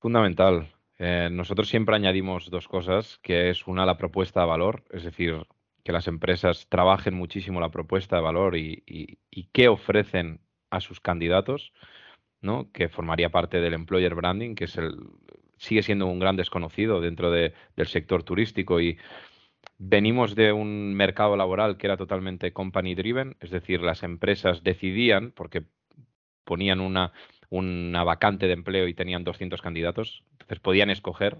Fundamental. 0.00 0.72
Eh, 0.98 1.28
nosotros 1.30 1.68
siempre 1.68 1.96
añadimos 1.96 2.50
dos 2.50 2.68
cosas, 2.68 3.18
que 3.22 3.50
es 3.50 3.66
una 3.66 3.84
la 3.84 3.98
propuesta 3.98 4.40
de 4.40 4.46
valor, 4.46 4.84
es 4.90 5.04
decir, 5.04 5.46
que 5.84 5.92
las 5.92 6.08
empresas 6.08 6.68
trabajen 6.68 7.14
muchísimo 7.14 7.60
la 7.60 7.70
propuesta 7.70 8.16
de 8.16 8.22
valor 8.22 8.56
y, 8.56 9.48
qué 9.52 9.68
ofrecen 9.68 10.40
a 10.70 10.80
sus 10.80 11.00
candidatos, 11.00 11.72
¿no? 12.40 12.70
que 12.72 12.88
formaría 12.88 13.30
parte 13.30 13.60
del 13.60 13.74
employer 13.74 14.14
branding, 14.14 14.54
que 14.54 14.64
es 14.64 14.76
el, 14.76 14.96
sigue 15.58 15.82
siendo 15.82 16.06
un 16.06 16.18
gran 16.18 16.36
desconocido 16.36 17.00
dentro 17.00 17.30
del 17.30 17.52
sector 17.86 18.22
turístico 18.22 18.80
y 18.80 18.98
venimos 19.78 20.34
de 20.34 20.52
un 20.52 20.94
mercado 20.94 21.36
laboral 21.36 21.76
que 21.76 21.86
era 21.86 21.96
totalmente 21.96 22.52
company 22.52 22.94
driven, 22.94 23.36
es 23.40 23.50
decir, 23.50 23.82
las 23.82 24.02
empresas 24.02 24.62
decidían, 24.62 25.32
porque 25.32 25.64
ponían 26.44 26.80
una, 26.80 27.12
una 27.50 28.04
vacante 28.04 28.46
de 28.46 28.54
empleo 28.54 28.88
y 28.88 28.94
tenían 28.94 29.24
200 29.24 29.60
candidatos, 29.62 30.24
entonces 30.32 30.60
podían 30.60 30.90
escoger 30.90 31.38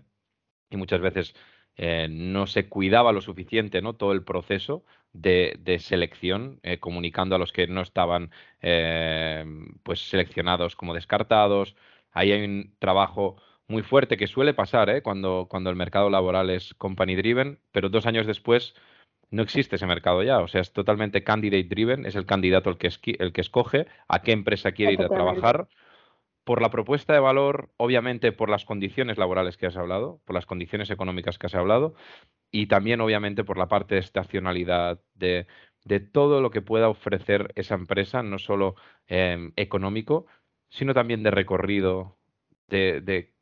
y 0.71 0.77
muchas 0.77 1.01
veces 1.01 1.35
eh, 1.77 2.09
no 2.11 2.47
se 2.47 2.69
cuidaba 2.69 3.13
lo 3.13 3.21
suficiente 3.21 3.83
¿no? 3.83 3.95
todo 3.95 4.13
el 4.13 4.25
proceso 4.25 4.85
de, 5.13 5.79
selección, 5.81 6.61
eh, 6.63 6.79
comunicando 6.79 7.37
a 7.37 7.39
los 7.39 7.53
que 7.53 7.67
no 7.67 7.83
estaban 7.83 8.31
eh, 8.63 9.45
pues 9.83 10.09
seleccionados 10.09 10.77
como 10.77 10.95
descartados. 10.95 11.77
Ahí 12.13 12.33
hay 12.33 12.45
un 12.45 12.75
trabajo 12.79 13.37
muy 13.69 13.83
fuerte 13.83 14.17
que 14.17 14.27
suele 14.27 14.55
pasar 14.55 14.91
¿eh? 14.91 15.03
cuando, 15.03 15.47
cuando 15.51 15.71
el 15.71 15.77
mercado 15.77 16.11
laboral 16.11 16.51
es 16.51 16.75
company 16.75 17.17
driven, 17.17 17.61
pero 17.73 17.89
dos 17.89 18.07
años 18.07 18.27
después 18.27 18.75
no 19.31 19.43
existe 19.43 19.77
ese 19.77 19.87
mercado 19.87 20.23
ya. 20.23 20.39
O 20.41 20.49
sea, 20.49 20.61
es 20.61 20.73
totalmente 20.73 21.25
candidate 21.25 21.65
driven, 21.69 22.07
es 22.07 22.15
el 22.15 22.27
candidato 22.27 22.71
el 22.71 22.79
que, 22.79 22.91
el 23.19 23.33
que 23.33 23.41
escoge 23.41 23.87
a 24.09 24.23
qué 24.23 24.33
empresa 24.33 24.73
quiere 24.73 24.93
ir 24.95 25.03
a 25.03 25.09
trabajar. 25.09 25.69
Por 26.45 26.63
la 26.63 26.71
propuesta 26.71 27.13
de 27.13 27.19
valor, 27.19 27.71
obviamente 27.77 28.31
por 28.31 28.49
las 28.49 28.65
condiciones 28.65 29.19
laborales 29.19 29.57
que 29.57 29.67
has 29.67 29.77
hablado, 29.77 30.21
por 30.25 30.35
las 30.35 30.47
condiciones 30.47 30.91
económicas 30.91 31.39
que 31.39 31.47
has 31.47 31.57
hablado, 31.57 31.95
y 32.53 32.67
también 32.67 33.01
obviamente 33.01 33.43
por 33.43 33.59
la 33.59 33.67
parte 33.67 33.97
de 33.97 34.01
estacionalidad, 34.01 35.01
de, 35.15 35.49
de 35.85 35.99
todo 35.99 36.41
lo 36.41 36.51
que 36.51 36.63
pueda 36.63 36.89
ofrecer 36.89 37.53
esa 37.57 37.75
empresa, 37.75 38.23
no 38.23 38.39
solo 38.39 38.77
eh, 39.09 39.51
económico, 39.57 40.27
sino 40.69 40.95
también 40.95 41.25
de 41.25 41.33
recorrido, 41.33 42.17
de, 42.69 43.01
de 43.01 43.36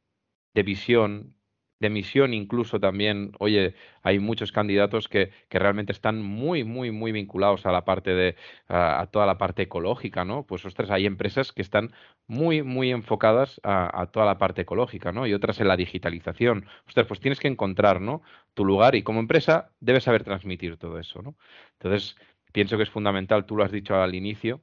de 0.54 0.62
visión, 0.62 1.34
de 1.80 1.90
misión 1.90 2.32
incluso 2.32 2.80
también, 2.80 3.32
oye, 3.40 3.74
hay 4.02 4.18
muchos 4.18 4.52
candidatos 4.52 5.08
que, 5.08 5.30
que, 5.48 5.58
realmente 5.58 5.92
están 5.92 6.22
muy, 6.22 6.64
muy, 6.64 6.90
muy 6.92 7.12
vinculados 7.12 7.66
a 7.66 7.72
la 7.72 7.84
parte 7.84 8.14
de, 8.14 8.36
a, 8.68 9.06
toda 9.12 9.26
la 9.26 9.38
parte 9.38 9.62
ecológica, 9.62 10.24
¿no? 10.24 10.46
Pues, 10.46 10.64
ostras, 10.64 10.90
hay 10.90 11.06
empresas 11.06 11.52
que 11.52 11.62
están 11.62 11.92
muy, 12.26 12.62
muy 12.62 12.90
enfocadas 12.90 13.60
a, 13.64 14.06
toda 14.12 14.26
la 14.26 14.38
parte 14.38 14.62
ecológica, 14.62 15.12
¿no? 15.12 15.26
Y 15.26 15.34
otras 15.34 15.60
en 15.60 15.68
la 15.68 15.76
digitalización. 15.76 16.66
Ostras, 16.86 17.06
pues 17.06 17.20
tienes 17.20 17.40
que 17.40 17.48
encontrar, 17.48 18.00
¿no? 18.00 18.22
Tu 18.54 18.64
lugar 18.64 18.94
y 18.94 19.02
como 19.02 19.20
empresa 19.20 19.72
debes 19.80 20.04
saber 20.04 20.24
transmitir 20.24 20.76
todo 20.78 20.98
eso, 20.98 21.22
¿no? 21.22 21.36
Entonces, 21.74 22.16
pienso 22.52 22.76
que 22.76 22.84
es 22.84 22.90
fundamental, 22.90 23.46
tú 23.46 23.56
lo 23.56 23.64
has 23.64 23.72
dicho 23.72 23.96
al 23.96 24.14
inicio, 24.14 24.62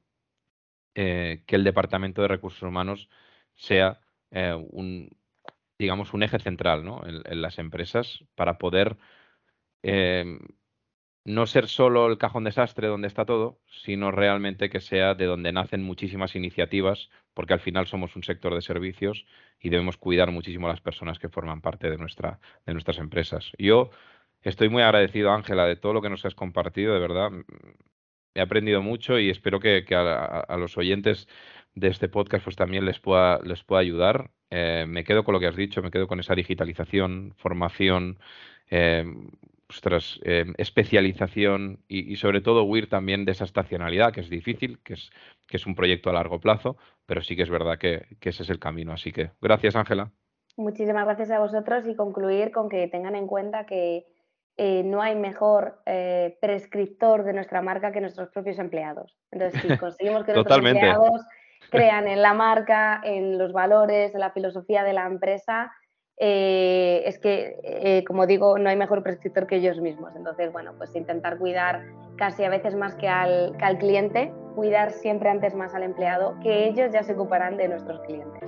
eh, 0.95 1.43
que 1.45 1.55
el 1.55 1.63
Departamento 1.63 2.21
de 2.21 2.27
Recursos 2.29 2.63
Humanos 2.63 3.09
sea 3.55 4.01
eh, 4.31 4.53
un, 4.71 5.09
digamos, 5.81 6.13
un 6.13 6.23
eje 6.23 6.39
central 6.39 6.85
¿no? 6.85 7.01
en, 7.05 7.41
las 7.41 7.59
empresas 7.59 8.23
para 8.35 8.57
poder 8.57 8.97
em, 9.83 10.39
no 11.25 11.45
ser 11.45 11.67
solo 11.67 12.07
el 12.07 12.17
cajón 12.17 12.43
desastre 12.43 12.87
donde 12.87 13.07
está 13.07 13.25
todo, 13.25 13.59
sino 13.67 14.11
realmente 14.11 14.69
que 14.69 14.79
sea 14.79 15.15
de 15.15 15.25
donde 15.25 15.51
nacen 15.51 15.83
muchísimas 15.83 16.35
iniciativas, 16.35 17.09
porque 17.33 17.53
al 17.53 17.59
final 17.59 17.87
somos 17.87 18.15
un 18.15 18.23
sector 18.23 18.53
de 18.55 18.61
servicios 18.61 19.25
y 19.59 19.69
debemos 19.69 19.97
cuidar 19.97 20.31
muchísimo 20.31 20.67
a 20.67 20.71
las 20.71 20.81
personas 20.81 21.19
que 21.19 21.29
forman 21.29 21.61
parte 21.61 21.89
de, 21.89 21.97
nuestra, 21.97 22.39
de 22.65 22.73
nuestras 22.73 22.97
empresas. 22.97 23.51
Yo 23.57 23.91
estoy 24.41 24.69
muy 24.69 24.83
agradecido, 24.83 25.31
Ángela, 25.31 25.65
de 25.65 25.75
todo 25.75 25.93
lo 25.93 26.01
que 26.01 26.09
nos 26.09 26.25
has 26.25 26.35
compartido, 26.35 26.93
de 26.93 26.99
verdad. 26.99 27.31
He 28.33 28.41
aprendido 28.41 28.81
mucho 28.81 29.19
y 29.19 29.29
espero 29.29 29.59
que, 29.59 29.85
a, 29.95 30.57
los 30.57 30.77
oyentes 30.77 31.27
de 31.75 31.89
este 31.89 32.09
podcast 32.09 32.43
pues 32.43 32.55
también 32.55 32.85
les 32.85 32.99
pueda, 32.99 33.39
les 33.43 33.63
pueda 33.63 33.81
ayudar. 33.81 34.31
Eh, 34.51 34.85
me 34.85 35.05
quedo 35.05 35.23
con 35.23 35.33
lo 35.33 35.39
que 35.39 35.47
has 35.47 35.55
dicho, 35.55 35.81
me 35.81 35.91
quedo 35.91 36.07
con 36.07 36.19
esa 36.19 36.35
digitalización, 36.35 37.33
formación, 37.37 38.19
eh, 38.69 39.05
eh, 40.23 40.45
especialización 40.57 41.79
y, 41.87 42.17
sobre 42.17 42.41
todo 42.41 42.63
huir 42.63 42.89
también 42.89 43.23
de 43.23 43.31
esa 43.31 43.45
estacionalidad, 43.45 44.11
que 44.11 44.19
es 44.19 44.29
difícil, 44.29 44.79
que 44.83 44.95
es, 44.95 45.09
que 45.47 45.55
es 45.55 45.65
un 45.65 45.73
proyecto 45.73 46.09
a 46.09 46.13
largo 46.13 46.41
plazo, 46.41 46.75
pero 47.05 47.21
sí 47.21 47.37
que 47.37 47.43
es 47.43 47.49
verdad 47.49 47.77
que, 47.79 48.05
ese 48.21 48.43
es 48.43 48.49
el 48.49 48.59
camino. 48.59 48.91
Así 48.91 49.13
que 49.13 49.31
gracias, 49.41 49.77
Ángela. 49.77 50.11
Muchísimas 50.57 51.05
gracias 51.05 51.31
a 51.31 51.39
vosotros 51.39 51.87
y 51.87 51.95
concluir 51.95 52.51
con 52.51 52.67
que 52.67 52.89
tengan 52.89 53.15
en 53.15 53.27
cuenta 53.27 53.65
que 53.65 54.05
no 54.57 55.01
hay 55.01 55.15
mejor 55.15 55.81
prescriptor 56.41 57.23
de 57.23 57.33
nuestra 57.33 57.61
marca 57.61 57.93
que 57.93 58.01
nuestros 58.01 58.29
propios 58.29 58.59
empleados. 58.59 59.17
Entonces, 59.31 59.61
si 59.61 59.77
conseguimos 59.77 60.25
que 60.25 60.33
nuestros 60.33 60.57
empleados 60.57 61.21
crean 61.71 62.07
en 62.07 62.21
la 62.21 62.33
marca, 62.33 63.01
en 63.03 63.37
los 63.37 63.53
valores, 63.53 64.13
en 64.13 64.19
la 64.19 64.31
filosofía 64.31 64.83
de 64.83 64.93
la 64.93 65.07
empresa, 65.07 65.71
eh, 66.17 67.01
es 67.05 67.17
que, 67.17 67.57
eh, 67.63 68.03
como 68.05 68.27
digo, 68.27 68.59
no 68.59 68.69
hay 68.69 68.75
mejor 68.75 69.01
prescriptor 69.01 69.47
que 69.47 69.55
ellos 69.55 69.79
mismos. 69.79 70.15
Entonces, 70.15 70.51
bueno, 70.51 70.73
pues 70.77 70.95
intentar 70.95 71.39
cuidar 71.39 71.81
casi 72.17 72.43
a 72.43 72.49
veces 72.49 72.75
más 72.75 72.93
que 72.95 73.07
al, 73.07 73.55
que 73.57 73.65
al 73.65 73.79
cliente, 73.79 74.31
cuidar 74.53 74.91
siempre 74.91 75.29
antes 75.29 75.55
más 75.55 75.73
al 75.73 75.81
empleado, 75.81 76.35
que 76.43 76.67
ellos 76.67 76.91
ya 76.91 77.01
se 77.01 77.13
ocuparán 77.13 77.57
de 77.57 77.69
nuestros 77.69 77.99
clientes. 78.01 78.43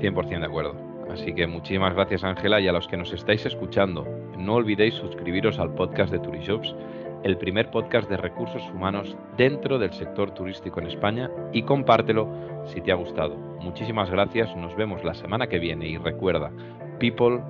100% 0.00 0.40
de 0.40 0.46
acuerdo. 0.46 0.74
Así 1.10 1.34
que 1.34 1.46
muchísimas 1.46 1.94
gracias 1.94 2.22
Ángela 2.22 2.60
y 2.60 2.68
a 2.68 2.72
los 2.72 2.86
que 2.86 2.96
nos 2.96 3.12
estáis 3.12 3.44
escuchando, 3.44 4.04
no 4.38 4.54
olvidéis 4.54 4.94
suscribiros 4.94 5.58
al 5.58 5.74
podcast 5.74 6.12
de 6.12 6.20
Turishops 6.20 6.74
el 7.22 7.36
primer 7.36 7.70
podcast 7.70 8.08
de 8.08 8.16
recursos 8.16 8.62
humanos 8.70 9.16
dentro 9.36 9.78
del 9.78 9.92
sector 9.92 10.32
turístico 10.32 10.80
en 10.80 10.86
España 10.86 11.30
y 11.52 11.62
compártelo 11.62 12.28
si 12.66 12.80
te 12.80 12.92
ha 12.92 12.96
gustado. 12.96 13.36
Muchísimas 13.36 14.10
gracias, 14.10 14.54
nos 14.56 14.74
vemos 14.76 15.04
la 15.04 15.14
semana 15.14 15.46
que 15.46 15.58
viene 15.58 15.86
y 15.86 15.98
recuerda, 15.98 16.50
people 16.98 17.40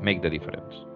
make 0.00 0.20
the 0.20 0.30
difference. 0.30 0.91